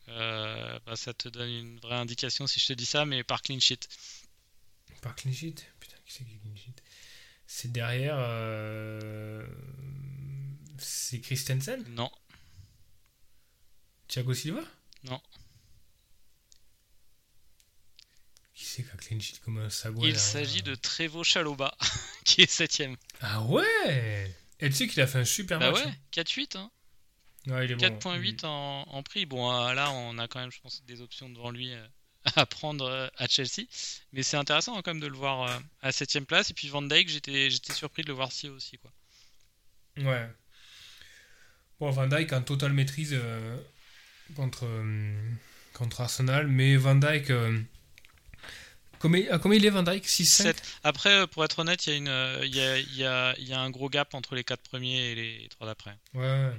[0.09, 3.41] Euh, bah, Ça te donne une vraie indication si je te dis ça, mais par
[3.43, 3.89] clean sheet.
[5.01, 5.66] Par clean sheet?
[5.81, 6.83] Putain, qui c'est qui clean sheet?
[7.47, 8.16] C'est derrière.
[8.18, 9.47] euh,
[10.79, 11.83] C'est Christensen?
[11.91, 12.11] Non,
[14.09, 14.62] Thiago Silva?
[15.05, 15.20] Non.
[18.55, 21.77] Qui c'est qui a clean sheet comme un sagouin il s'agit de Trevo Chaloba,
[22.25, 22.97] qui est septième.
[23.20, 25.85] Ah ouais Et tu sais qu'il a fait un super Bah match.
[25.85, 26.70] ouais, 4-8, hein.
[27.49, 27.53] hein.
[27.53, 27.85] Ouais, il est bon.
[27.85, 29.27] 4.8 en, en prix.
[29.27, 31.85] Bon, euh, là, on a quand même, je pense, des options devant lui euh,
[32.37, 33.66] à prendre euh, à Chelsea.
[34.12, 36.51] Mais c'est intéressant hein, quand même de le voir à 7ème place.
[36.51, 38.79] Et puis Van Dyke, j'étais j'étais surpris de le voir si aussi.
[38.79, 38.93] Quoi.
[39.99, 40.29] Ouais.
[41.81, 43.57] Bon, Van Dyke en totale maîtrise euh,
[44.37, 45.31] contre, euh,
[45.75, 47.31] contre Arsenal, mais Van Dyke.
[47.31, 47.61] euh,
[49.03, 50.62] combien, à combien il est Van Dyke 6-5 Sept.
[50.82, 53.68] Après, euh, pour être honnête, il y, euh, y, a, y, a, y a un
[53.70, 55.96] gros gap entre les 4 premiers et les 3 d'après.
[56.14, 56.50] Ouais.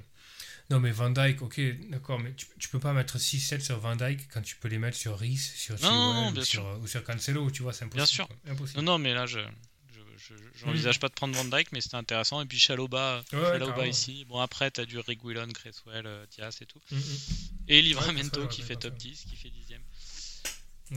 [0.70, 3.96] Non, mais Van Dyke, ok, d'accord, mais tu, tu peux pas mettre 6-7 sur Van
[3.96, 7.50] Dyke quand tu peux les mettre sur Reese, sur Chilwell ou, sur, ou sur Cancelo,
[7.52, 7.98] tu vois, c'est impossible.
[7.98, 8.30] Bien sûr.
[8.52, 8.80] Impossible.
[8.82, 9.40] Non, non, mais là, je.
[9.40, 10.34] je- je-
[10.66, 12.42] J'envisage pas de prendre Van Dyke, mais c'était intéressant.
[12.42, 14.24] Et puis Chaloba, Ouais, Chaloba ici.
[14.30, 16.80] Bon, après, t'as du Reguilon, Cresswell, euh, Diaz et tout.
[16.92, 17.02] Mm, mm.
[17.68, 19.00] Et Livramento Ouais, qui fait top ouais.
[19.00, 19.82] 10, qui fait 10ème.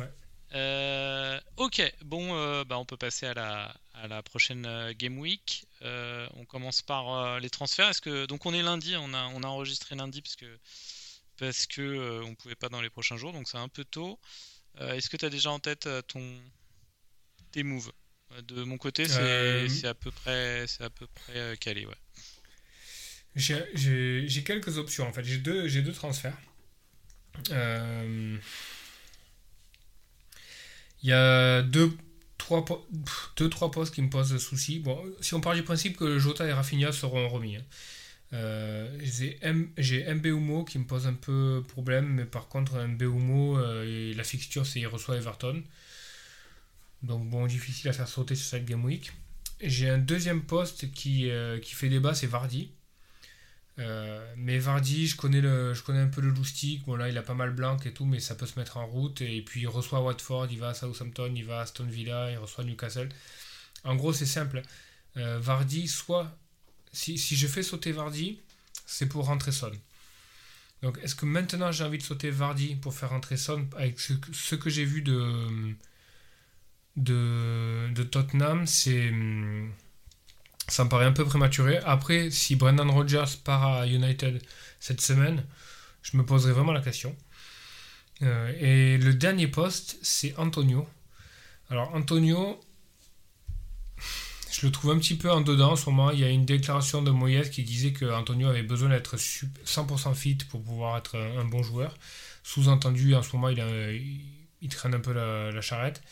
[0.01, 0.09] Ouais.
[0.55, 5.19] Euh, ok, bon, euh, bah, on peut passer à la, à la prochaine euh, Game
[5.19, 5.67] Week.
[5.83, 7.89] Euh, on commence par les transferts.
[7.89, 10.59] Est-ce que donc on est lundi, on a, on a enregistré lundi parce que
[11.39, 14.19] parce que on pouvait pas dans les prochains jours, donc c'est un peu tôt.
[14.81, 16.41] Est-ce que tu as déjà en tête ton
[17.53, 17.93] tes moves?
[18.43, 21.95] De mon côté, c'est à peu près c'est à peu près calé, ouais.
[23.35, 25.25] J'ai quelques options en fait.
[25.25, 26.39] J'ai deux, j'ai deux transferts.
[27.51, 28.39] Euh,
[31.03, 31.91] Il y a deux
[32.39, 32.65] trois,
[33.37, 34.79] deux, trois postes qui me posent souci.
[34.81, 37.57] Bon, si on part du principe que Jota et Rafinha seront remis.
[37.57, 37.63] hein.
[38.33, 43.59] Euh, j'ai M- j'ai Mbeumo qui me pose un peu problème, mais par contre, Mbeumo,
[43.59, 45.63] euh, la fixture, c'est il reçoit Everton.
[47.03, 49.13] Donc, bon, difficile à faire sauter sur cette game week.
[49.63, 52.71] J'ai un deuxième poste qui, euh, qui fait débat, c'est Vardy.
[53.79, 56.85] Euh, mais Vardy, je connais, un peu le loustic.
[56.87, 58.87] Bon, là, il a pas mal blanc et tout, mais ça peut se mettre en
[58.87, 59.21] route.
[59.21, 62.39] Et puis, il reçoit Watford, il va à Southampton, il va à Aston Villa, il
[62.39, 63.09] reçoit Newcastle.
[63.85, 64.63] En gros, c'est simple.
[65.17, 66.37] Euh, Vardy, soit.
[66.93, 68.41] Si, je fais sauter Vardy,
[68.87, 69.73] c'est pour rentrer Son.
[70.83, 74.15] Donc, est-ce que maintenant j'ai envie de sauter Vardy pour faire rentrer Son avec ce,
[74.33, 75.75] ce que j'ai vu de,
[76.97, 79.13] de, de Tottenham C'est.
[80.69, 81.79] Ça me paraît un peu prématuré.
[81.85, 84.43] Après, si Brendan Rodgers part à United
[84.81, 85.45] cette semaine,
[86.03, 87.17] je me poserai vraiment la question.
[88.23, 90.89] Euh, et le dernier poste, c'est Antonio.
[91.71, 92.61] Alors, Antonio,
[94.51, 96.11] je le trouve un petit peu en dedans en ce moment.
[96.11, 99.59] Il y a une déclaration de Moyes qui disait que Antonio avait besoin d'être sup-
[99.65, 101.95] 100% fit pour pouvoir être un, bon joueur.
[102.43, 106.03] Sous-entendu, en ce moment, il, traîne un peu la, charrette.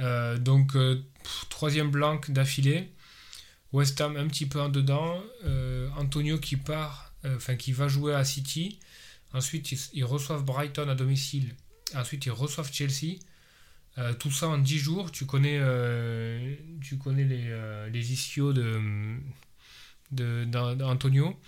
[0.00, 1.02] Euh, donc, euh,
[1.48, 2.90] troisième blanc d'affilée.
[3.72, 5.22] West Ham un petit peu en dedans.
[5.44, 8.78] Euh, Antonio qui part, euh, enfin qui va jouer à City.
[9.32, 11.54] Ensuite, ils, reçoivent Brighton à domicile.
[11.94, 13.18] Ensuite, ils reçoivent Chelsea.
[13.98, 15.12] Euh, tout ça en 10 jours.
[15.12, 15.58] Tu connais,
[17.24, 18.80] les, les ischios de,
[20.10, 21.38] de, d'An- d'Antonio.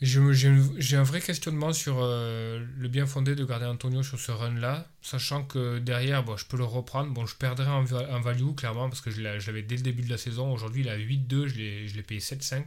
[0.00, 4.86] J'ai un vrai questionnement sur euh, le bien fondé de garder Antonio sur ce run-là,
[5.02, 7.12] sachant que derrière, bon, je peux le reprendre.
[7.12, 10.02] Bon, je perdrai en, va- en value, clairement, parce que je l'avais dès le début
[10.02, 10.52] de la saison.
[10.52, 12.66] Aujourd'hui, il a 8-2, je l'ai je l'ai payé 7-5.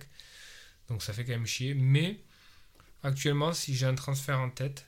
[0.89, 1.73] Donc ça fait quand même chier.
[1.73, 2.19] Mais
[3.03, 4.87] actuellement, si j'ai un transfert en tête,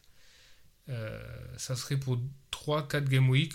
[0.89, 1.21] euh,
[1.57, 2.19] ça serait pour
[2.51, 3.53] 3-4 game week,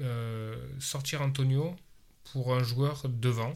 [0.00, 1.76] euh, sortir Antonio
[2.32, 3.54] pour un joueur devant.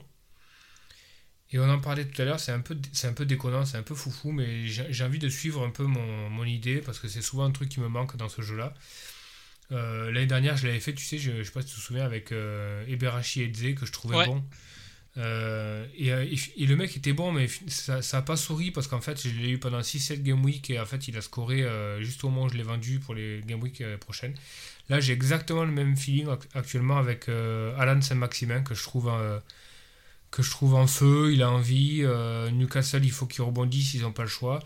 [1.52, 3.82] Et on en parlait tout à l'heure, c'est un, peu, un peu déconnant, c'est un
[3.82, 7.22] peu foufou, mais j'ai envie de suivre un peu mon, mon idée parce que c'est
[7.22, 8.72] souvent un truc qui me manque dans ce jeu-là.
[9.72, 11.80] Euh, L'année dernière, je l'avais fait, tu sais, je, je sais pas si tu te
[11.80, 14.26] souviens, avec euh, Eberachi Eze que je trouvais Ouais.
[14.26, 14.44] bon.
[15.16, 18.86] Euh, et, euh, et, et le mec était bon, mais ça n'a pas souri parce
[18.86, 21.62] qu'en fait, je l'ai eu pendant 6-7 game week et en fait, il a scoré
[21.64, 24.34] euh, juste au moment où je l'ai vendu pour les game week euh, prochaines.
[24.88, 29.10] Là, j'ai exactement le même feeling ac- actuellement avec Alan Saint-Maximin que je trouve.
[30.30, 32.00] Que je trouve en feu, il a envie.
[32.02, 34.60] euh, Newcastle, il faut qu'ils rebondissent, ils n'ont pas le choix.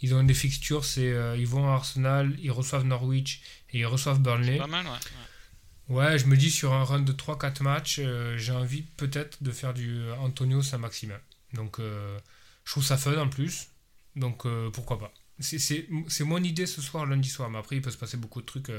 [0.00, 3.40] Ils ont des fixtures, c'est euh, ils vont à Arsenal, ils reçoivent Norwich
[3.70, 4.58] et ils reçoivent Burnley.
[4.58, 4.92] Pas mal, ouais.
[4.92, 5.96] ouais.
[5.96, 9.50] Ouais, je me dis sur un run de 3-4 matchs, euh, j'ai envie peut-être de
[9.50, 11.18] faire du euh, Antonio Saint-Maximin.
[11.54, 13.68] Donc je trouve ça fun en plus.
[14.16, 15.12] Donc pourquoi pas.
[15.40, 15.88] C'est-
[16.20, 17.48] mon idée ce soir, lundi soir.
[17.48, 18.70] Mais après, il peut se passer beaucoup de trucs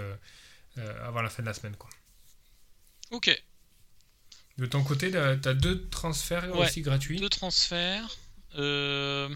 [1.04, 1.76] avant la fin de la semaine.
[1.76, 1.90] Quoi.
[3.12, 3.44] Ok,
[4.60, 7.18] De ton côté, tu as deux transferts Ouais, aussi gratuits.
[7.18, 8.18] deux transferts.
[8.55, 9.34] Euh,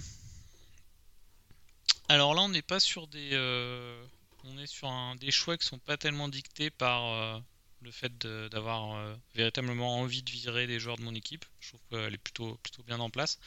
[2.09, 4.03] Alors là, on n'est pas sur des, euh,
[4.43, 5.15] on est sur un...
[5.15, 7.39] des choix qui sont pas tellement dictés par euh,
[7.81, 8.11] le fait
[8.51, 8.97] d'avoir
[9.33, 11.45] véritablement envie de virer des joueurs de mon équipe.
[11.61, 13.39] Je trouve qu'elle est plutôt, plutôt bien en place.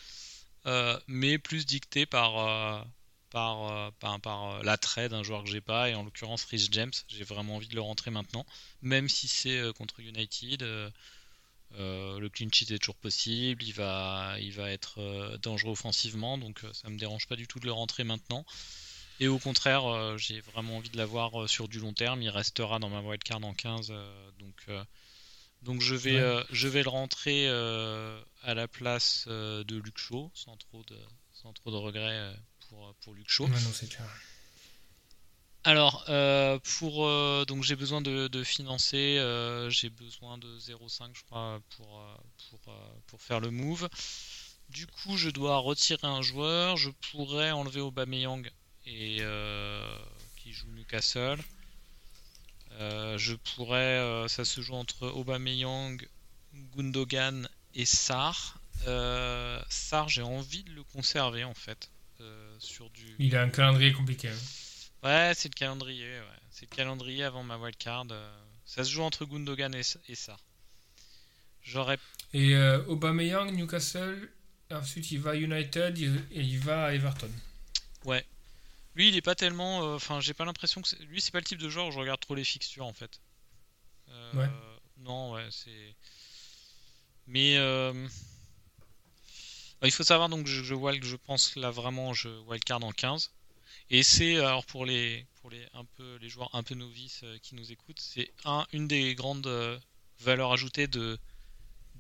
[1.07, 2.87] mais plus dictée par,
[3.29, 6.93] par, par, par l'attrait d'un joueur que j'ai pas, et en l'occurrence Rich James.
[7.09, 8.47] J'ai vraiment envie de le rentrer maintenant,
[8.81, 10.65] même si c'est contre United.
[11.75, 16.39] Euh, le clean sheet est toujours possible, il va, il va être euh, dangereux offensivement,
[16.39, 18.45] donc euh, ça me dérange pas du tout de le rentrer maintenant.
[19.19, 22.21] Et au contraire, j'ai vraiment envie de l'avoir sur du long terme.
[22.21, 23.91] Il restera dans ma wildcard en 15,
[24.39, 24.67] donc,
[25.63, 30.85] donc je, vais, je vais le rentrer à la place de Luke Shaw, sans trop
[30.85, 30.99] de,
[31.33, 32.37] sans trop de regrets
[32.69, 33.49] pour, pour Luke Shaw.
[33.49, 33.89] non, c'est
[35.67, 41.25] alors, euh, pour euh, donc j'ai besoin de, financer, euh, j'ai besoin de 0,5 je
[41.25, 42.01] crois pour,
[43.09, 43.89] pour, faire le move.
[44.71, 46.77] Du coup, je dois retirer un joueur.
[46.77, 48.49] Je pourrais enlever Aubameyang
[48.87, 49.17] et
[50.37, 51.41] qui joue Newcastle.
[52.79, 56.01] je pourrais, ça se joue entre Aubameyang,
[56.77, 58.61] Gundogan et Sar.
[59.69, 61.91] Sar, j'ai envie de le conserver en fait.
[63.19, 64.29] Il a un calendrier compliqué.
[64.29, 64.66] Hein.
[65.07, 66.21] Ouais, c'est le calendrier.
[66.51, 68.07] C'est le calendrier avant ma wildcard.
[68.11, 68.37] Euh.
[68.65, 70.37] Ça se joue entre Gundogan et, ça.
[71.63, 71.99] J'aurais.
[72.33, 74.33] Et euh, Aubameyang, Newcastle.
[74.73, 77.31] Ensuite, il va à United et il va à Everton.
[78.05, 78.27] Ouais.
[78.97, 79.85] Lui, il est pas tellement.
[79.85, 80.89] Euh, enfin, j'ai pas l'impression que.
[81.05, 83.21] Lui, c'est pas le type de joueur où je regarde trop les fixtures en fait.
[84.35, 84.49] ouais.
[84.99, 85.95] Non, ouais, c'est.
[87.29, 87.55] Mais.
[89.83, 93.31] Il faut savoir donc je, je, je pense là vraiment je wildcard en 15.
[93.91, 97.39] Et c'est alors pour les pour les un peu les joueurs un peu novices euh,
[97.39, 99.79] qui nous écoutent, c'est un une des grandes euh,
[100.21, 101.19] valeurs ajoutées de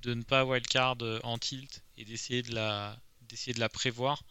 [0.02, 4.22] de ne pas wildcard euh, en tilt et d'essayer de la d'essayer de la prévoir.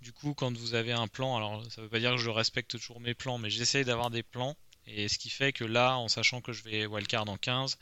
[0.00, 2.70] Du coup, quand vous avez un plan, alors ça veut pas dire que je respecte
[2.70, 4.56] toujours mes plans, mais j'essaye d'avoir des plans.
[4.86, 7.78] Et ce qui fait que là, en sachant que je vais wildcard en 15,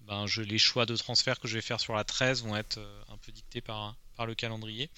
[0.00, 2.78] ben je, les choix de transfert que je vais faire sur la 13 vont être
[3.08, 4.90] un peu dictés par, par le calendrier.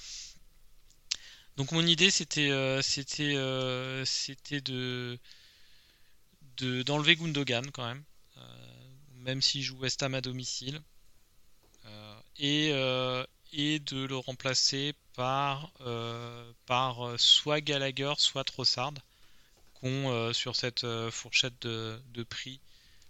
[1.60, 5.16] Donc mon idée c'était euh, c'était euh,
[6.58, 8.02] d'enlever Gundogan quand même,
[8.38, 8.40] euh,
[9.16, 10.80] même s'il joue West Ham à domicile,
[12.38, 12.70] et
[13.52, 15.70] et de le remplacer par
[16.64, 18.94] par soit Gallagher soit Trossard
[19.74, 22.58] qu'on sur cette fourchette de, prix.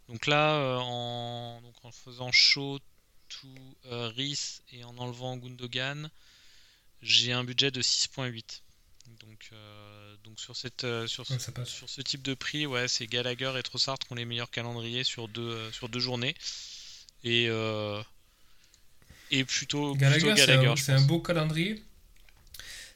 [0.09, 2.81] Donc là en en faisant chaud
[3.29, 6.11] tout Rhys et en enlevant Gundogan
[7.03, 8.63] j'ai un budget de 6.8.
[9.21, 13.07] Donc, euh, donc sur, cette, euh, sur, ce, sur ce type de prix, ouais, c'est
[13.07, 16.35] Gallagher et Trossard qui ont les meilleurs calendriers sur deux, euh, sur deux journées.
[17.25, 17.49] Et,
[19.31, 20.35] et plutôt Gallagher.
[20.77, 21.83] c'est un, beau calendrier.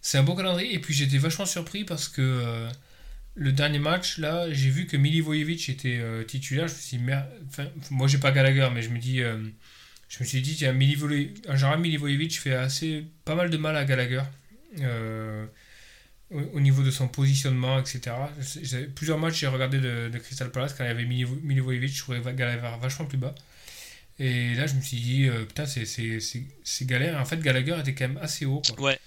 [0.01, 0.75] C'est un beau calendrier.
[0.75, 2.69] Et puis j'étais vachement surpris parce que
[3.35, 6.69] le dernier match, là, j'ai vu que Milivojevic était titulaire.
[6.69, 7.13] Je me suis dit,
[7.49, 9.21] enfin, moi j'ai pas Gallagher, mais je me dis
[10.09, 10.77] je me suis dit, tiens,
[11.55, 14.23] Jaram Milivojevic fait assez, pas mal de mal à Gallagher.
[14.81, 15.47] Euh,
[16.31, 18.17] au, niveau de son positionnement, etc.
[18.95, 22.61] Plusieurs matchs j'ai regardé de, Crystal Palace quand il y avait Milivojevic, je trouvais Gallagher
[22.81, 23.35] vachement plus bas.
[24.19, 27.21] Et là, je me suis dit, euh, putain, c'est galère.
[27.21, 28.63] En fait, Gallagher était quand même assez haut.
[28.79, 28.99] Ouais.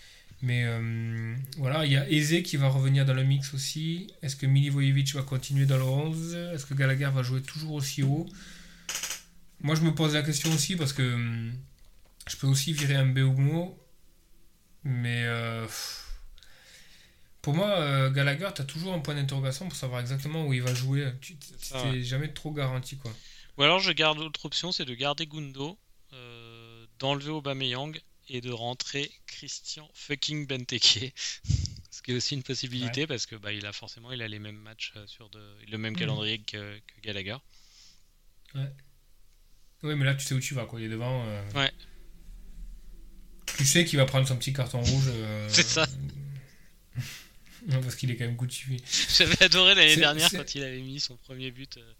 [0.41, 4.07] Mais euh, voilà, il y a Eze qui va revenir dans le mix aussi.
[4.21, 8.03] Est-ce que Milivojevic va continuer dans le 11 Est-ce que Gallagher va jouer toujours aussi
[8.03, 8.27] haut?
[9.61, 11.53] Moi, je me pose la question aussi parce que hum,
[12.27, 13.77] je peux aussi virer un Beumo,
[14.83, 15.67] mais euh,
[17.41, 20.61] pour moi, euh, Gallagher, tu as toujours un point d'interrogation pour savoir exactement où il
[20.61, 21.11] va jouer.
[21.21, 21.37] Tu
[21.85, 22.97] n'es jamais trop garanti.
[22.97, 23.11] quoi.
[23.57, 25.77] Ou alors, je garde l'autre option, c'est de garder Gundo,
[26.13, 27.99] euh, d'enlever Aubameyang
[28.29, 31.13] et de rentrer Christian fucking Benteke.
[31.91, 34.37] Ce qui est aussi une possibilité parce que bah, il a forcément il a les
[34.37, 35.97] mêmes matchs sur de, le même mmh.
[35.97, 37.37] calendrier que, que Gallagher.
[38.53, 38.71] Ouais.
[39.83, 40.79] Oui, mais là, tu sais où tu vas, quoi.
[40.79, 41.23] Il est devant.
[41.25, 41.71] Euh, ouais.
[43.57, 45.05] Tu sais qu'il va prendre son petit carton rouge.
[45.07, 45.85] Euh, c'est ça.
[47.67, 48.83] non, parce qu'il est quand même Gucci.
[49.15, 51.93] J'avais adoré l'année dernière quand il avait mis son premier but euh,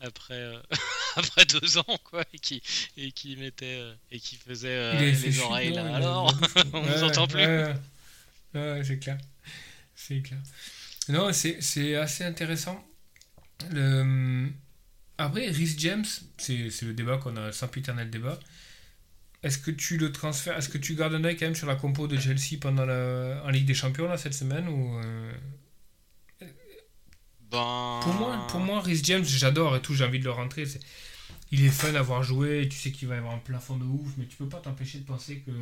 [0.00, 0.52] après,
[1.16, 2.62] après deux ans, quoi, et qui,
[2.96, 5.94] et qui mettait et qui faisait les oreilles là.
[5.96, 6.38] Alors,
[6.72, 7.46] on ne vous entend plus.
[8.54, 9.18] Ouais, c'est clair.
[9.94, 10.40] C'est clair.
[11.08, 12.86] Non, c'est assez intéressant.
[13.70, 14.50] Le
[15.18, 16.04] après, Rhys James,
[16.36, 18.38] c'est le débat qu'on a, sans éternel débat.
[19.42, 21.76] Est-ce que tu le transfères, est-ce que tu gardes un œil quand même sur la
[21.76, 25.32] compo de Chelsea pendant la, en Ligue des Champions là, cette semaine ou euh,
[27.50, 28.00] ben...
[28.02, 30.64] Pour moi, pour moi, Rhys James, j'adore et tout, j'ai envie de le rentrer.
[31.52, 33.84] il est fun à voir jouer, tu sais qu'il va y avoir un plafond de
[33.84, 35.52] ouf, mais tu peux pas t'empêcher de penser que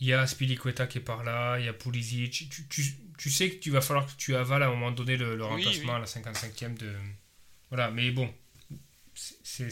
[0.00, 2.48] il y a Spilicueta qui est par là, il y a Pulisic.
[2.50, 5.16] Tu, tu, tu, sais que tu vas falloir que tu avales à un moment donné
[5.16, 6.92] le, remplacement à la 55e de
[7.70, 8.32] voilà, mais bon,
[9.14, 9.70] c'est.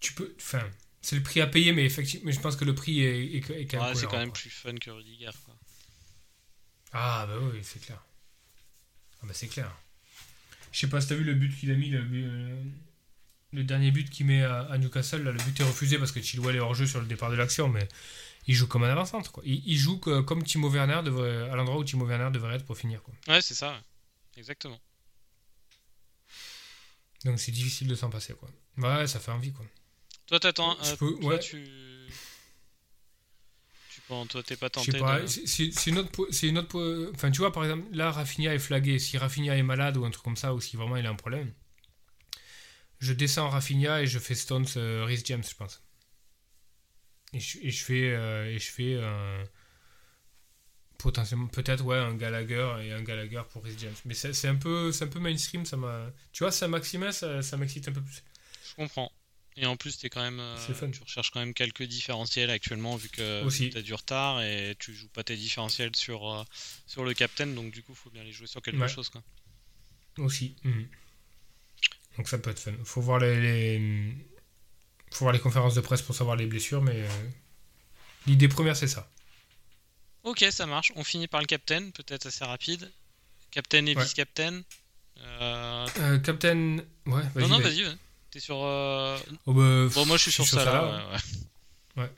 [0.00, 0.34] Tu peux.
[0.38, 0.62] Enfin,
[1.02, 3.50] c'est le prix à payer, mais effectivement, mais je pense que le prix est, est,
[3.50, 3.88] est quand même.
[3.88, 5.30] Ouais, c'est quand même plus fun que Rudiger.
[5.44, 5.54] Quoi.
[6.92, 8.02] Ah, bah oui, c'est clair.
[9.22, 9.70] Ah, bah c'est clair.
[10.72, 12.62] Je sais pas si t'as vu le but qu'il a mis, le, euh,
[13.52, 15.22] le dernier but qu'il met à, à Newcastle.
[15.22, 17.36] Là, le but est refusé parce que Chilwell est hors jeu sur le départ de
[17.36, 17.88] l'action, mais
[18.46, 19.32] il joue comme un avant-centre.
[19.32, 19.42] quoi.
[19.46, 22.64] Il, il joue que- comme Timo Werner devrait, à l'endroit où Timo Werner devrait être
[22.66, 23.02] pour finir.
[23.02, 23.14] Quoi.
[23.28, 23.82] Ouais, c'est ça.
[24.36, 24.78] Exactement.
[27.24, 28.34] Donc c'est difficile de s'en passer.
[28.34, 28.48] Quoi.
[28.78, 29.52] Ouais, ça fait envie.
[29.52, 29.66] Quoi.
[30.26, 30.76] Toi, t'attends.
[30.84, 31.38] Euh, peux- toi, ouais.
[31.40, 31.64] tu.
[33.90, 35.26] Tu penses, toi, t'es pas tenté de-
[35.72, 36.28] c'est- une autre.
[36.30, 37.10] C'est une autre.
[37.14, 38.98] Enfin, tu vois, par exemple, là, Rafinha est flagué.
[38.98, 41.14] Si Rafinha est malade ou un truc comme ça, ou si vraiment il a un
[41.14, 41.52] problème,
[43.00, 45.82] je descends Rafinha et je fais Stones euh, Rhys James, je pense.
[47.32, 48.10] Et je, et je fais.
[48.14, 49.44] euh, et je fais euh,
[50.98, 53.94] potentiellement, peut-être, ouais, un Gallagher et un Gallagher pour Rhys James.
[54.04, 56.10] Mais c'est un, peu- c'est un peu mainstream, ça m'a.
[56.32, 58.22] Tu vois, ça Maximin, ça, ça m'excite un peu plus.
[58.70, 59.10] Je comprends.
[59.56, 60.90] Et en plus, t'es quand même, euh, fun.
[60.90, 64.94] tu recherches quand même quelques différentiels actuellement vu que tu as du retard et tu
[64.94, 66.44] joues pas tes différentiels sur, euh,
[66.86, 68.88] sur le captain, donc du coup, faut bien les jouer sur quelque Ouais.
[68.88, 69.08] chose.
[69.08, 69.22] Quoi.
[70.18, 70.54] Aussi.
[70.64, 70.86] mhm.
[72.16, 72.72] Donc ça peut être fun.
[72.84, 74.14] Faut voir les, les-
[75.12, 77.28] faut voir les conférences de presse pour savoir les blessures, mais euh,
[78.26, 79.10] l'idée première c'est ça.
[80.28, 80.92] Ok, ça marche.
[80.96, 82.90] On finit par le captain, peut-être assez rapide.
[83.50, 84.02] Captain et Ouais.
[84.02, 84.62] vice-captain.
[85.20, 86.76] Euh, Euh, Captain,
[87.06, 87.22] ouais.
[87.34, 87.84] Vas-y, non, non, vas-y.
[88.30, 88.62] T'es sur.
[88.62, 91.08] euh, Oh, bah, Bon, moi, je suis sur ça Salah, là.
[91.96, 92.02] ouais.
[92.02, 92.10] ouais.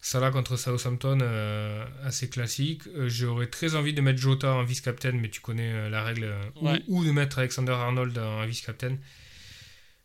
[0.00, 2.82] Salah contre Southampton, euh, assez classique.
[3.08, 6.32] J'aurais très envie de mettre Jota en vice-captain, mais tu connais la règle.
[6.54, 6.82] ou- Ouais.
[6.86, 8.96] ou, de mettre Alexander Arnold en vice-captain.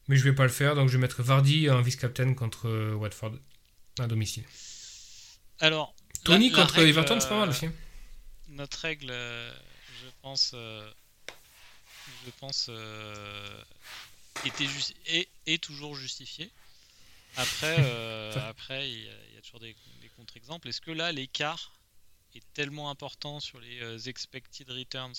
[0.07, 3.33] Mais je vais pas le faire, donc je vais mettre Vardy en vice-captain contre Watford
[3.99, 4.43] à domicile.
[5.59, 5.93] Alors.
[6.23, 7.67] Tony contre règle, Everton, c'est pas mal euh, aussi.
[8.49, 9.53] notre règle, euh,
[10.03, 10.91] je pense, euh,
[12.25, 12.69] je pense,
[14.45, 16.49] était justi- est, est toujours justifiée.
[17.37, 17.77] Après,
[18.49, 20.67] après, il y, a, il y a toujours des, des contre-exemples.
[20.67, 21.71] Est-ce que là, l'écart
[22.35, 25.13] est tellement important sur les expected returns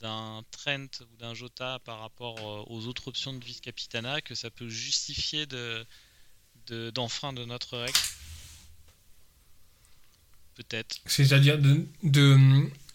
[0.00, 4.68] d'un Trent ou d'un Jota par rapport aux autres options de vice-capitana que ça peut
[4.68, 5.86] justifier de
[6.66, 7.98] de- d'enfreindre de notre règle?
[10.54, 10.98] Peut-être.
[11.06, 12.38] C'est-à-dire de, de,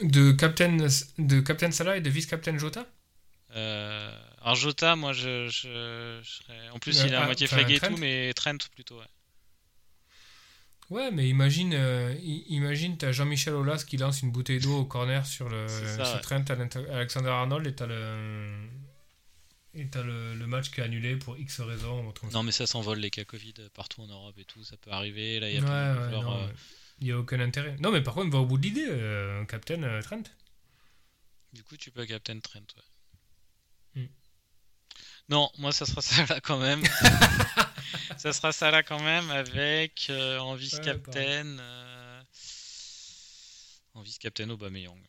[0.02, 0.78] de, Captain,
[1.18, 2.86] de Captain Salah et de Vice-Captain Jota?
[3.56, 6.70] Euh, alors Jota, moi je, je, je serais.
[6.70, 8.98] En plus, Euh, il est à ah, moitié flagué et tout, mais Trent plutôt.
[9.00, 9.06] Ouais.
[10.90, 12.16] Ouais, mais imagine, euh,
[12.48, 16.06] imagine t'as Jean-Michel Aulas qui lance une bouteille d'eau au corner sur, le, C'est ça,
[16.06, 16.22] sur ouais.
[16.22, 18.48] Trent Alent- Alexander Arnold et t'as le,
[19.76, 22.12] et t'as le, le match qui est annulé pour X raisons.
[22.34, 25.40] Non, mais ça s'envole les cas Covid partout en Europe et tout, ça peut arriver.
[25.40, 26.50] Là, il y a Ouais, plein de ouais, non.
[27.02, 27.76] Il n'y a aucun intérêt.
[27.80, 30.24] Non, mais par contre, va au bout de l'idée, euh, Captain euh, Trent.
[31.54, 32.60] Du coup, tu peux Captain Trent.
[33.96, 34.02] Ouais.
[34.04, 34.08] Hmm.
[35.30, 36.84] Non, moi ça sera ça là quand même.
[38.18, 41.58] ça sera ça là quand même avec euh, en vice-captain.
[41.60, 42.22] euh,
[43.94, 45.00] en vice-captain Aubameyang.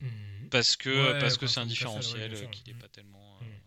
[0.00, 0.48] Mhm.
[0.50, 1.60] Parce que Ouais, parce que c'est
[2.72, 2.80] n'est Hmm.
[2.80, 3.38] pas tellement.
[3.40, 3.60] Hmm.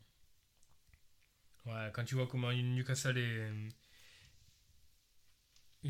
[1.69, 3.51] Ouais, quand tu vois comment Newcastle est,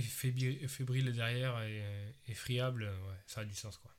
[0.02, 1.84] fébrile, derrière et,
[2.28, 3.94] et friable, ouais, ça a du sens quoi.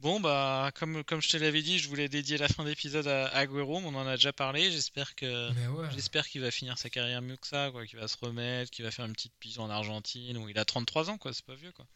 [0.00, 3.26] Bon, bah, comme, comme je te l'avais dit, je voulais dédier la fin d'épisode à
[3.36, 4.70] Agüero, on en a déjà parlé.
[4.70, 5.88] J'espère que ouais.
[5.92, 8.82] j'espère qu'il va finir sa carrière mieux que ça, quoi, qu'il va se remettre, qu'il
[8.82, 11.54] va faire une petite pigeon en Argentine, où il a 33 ans, quoi, c'est pas
[11.54, 11.86] vieux, quoi.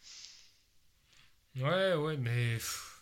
[1.56, 2.93] Ouais, ouais, mais pff,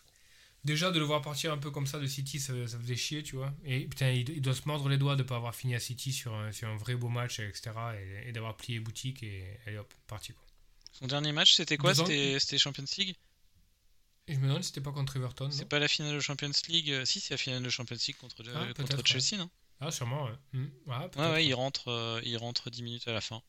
[0.63, 3.23] déjà de le voir partir un peu comme ça de City, ça, ça faisait chier,
[3.23, 3.53] tu vois.
[3.65, 6.11] Et putain, il, il doit se mordre les doigts de pas avoir fini à City
[6.13, 7.95] sur un, sur un vrai beau match, etc.
[7.99, 10.43] Et, et d'avoir plié boutique et, et hop, parti quoi.
[10.93, 11.91] Son dernier match, c'était quoi?
[11.99, 13.15] Ans- C'était Champions League?
[14.27, 15.49] Et je me demande si c'était pas contre Everton.
[15.51, 18.17] C'est pas la finale de Champions League euh, Si, c'est la finale de Champions League
[18.17, 19.49] contre, euh, Ah, contre Chelsea, non?
[19.79, 20.31] Ah, sûrement, ouais.
[20.89, 23.41] Ah, Ouais, ouais, il rentre, euh, il rentre 10 minutes à la fin.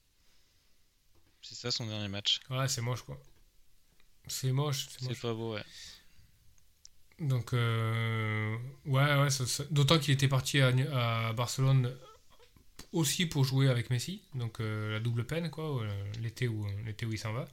[1.43, 2.41] C'est ça son dernier match.
[2.51, 3.21] Ouais, c'est moche quoi.
[4.27, 5.65] C'est moche, c'est pas beau, ouais.
[7.21, 10.73] Donc, euh, ouais, ouais, ça- ça- d'autant qu'il était parti à,
[11.29, 11.95] à Barcelone
[12.93, 17.07] aussi pour jouer avec Messi, donc euh, la double peine, quoi, euh, l'été où, l'été
[17.07, 17.47] où il s'en va.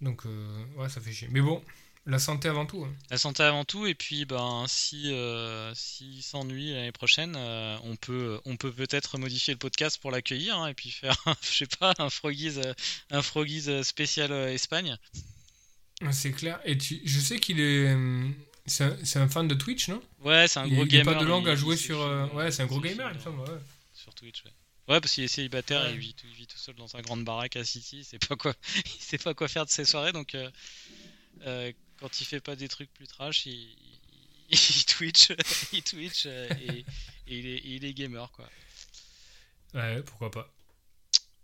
[0.00, 1.28] Donc, euh, ouais, ça fait chier.
[1.30, 1.62] Mais bon,
[2.06, 2.84] la santé avant tout.
[2.84, 2.92] hein.
[3.10, 7.96] La santé avant tout, et puis ben si euh, s'il s'ennuie l'année prochaine, euh, on
[7.96, 11.66] peut on peut peut-être modifier le podcast pour l'accueillir hein, et puis faire je sais
[11.78, 12.72] pas un Froggies euh,
[13.10, 14.96] un Froggies euh, spécial euh, Espagne.
[16.12, 16.60] C'est clair.
[16.64, 17.94] Et tu- je sais qu'il est.
[18.70, 20.02] C'est un, fan de Twitch, non?
[20.20, 20.92] Ouais, c'est un gros gamer.
[20.92, 21.98] Il n'a pas de langue à jouer sur.
[22.34, 23.40] Ouais, c'est un gros gamer, il me semble.
[23.40, 23.58] Ouais.
[23.92, 24.52] Sur Twitch, ouais.
[24.90, 25.92] Ouais, parce qu'il est célibataire, ouais.
[25.92, 28.52] il, vit, tout seul dans sa grande baraque à City, il sait pas quoi,
[28.84, 30.50] il sait pas quoi faire de ses soirées, donc euh,
[31.46, 33.76] euh, quand il fait pas des trucs plus trash, il,
[34.48, 35.30] il, Twitch,
[35.72, 36.84] il Twitch euh, et,
[37.28, 38.50] il, est, gamer quoi.
[39.74, 40.52] Ouais, pourquoi pas.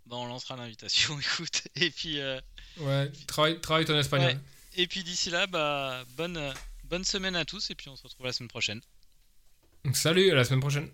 [0.06, 2.18] Bon, on lancera l'invitation, écoute, et puis.
[2.78, 4.40] ouais, travaille, travaille ton espagnol.
[4.74, 6.52] Et puis d'ici là, bah, bonne.
[6.88, 8.80] Bonne semaine à tous et puis on se retrouve la semaine prochaine.
[9.92, 10.88] Salut, à la semaine prochaine.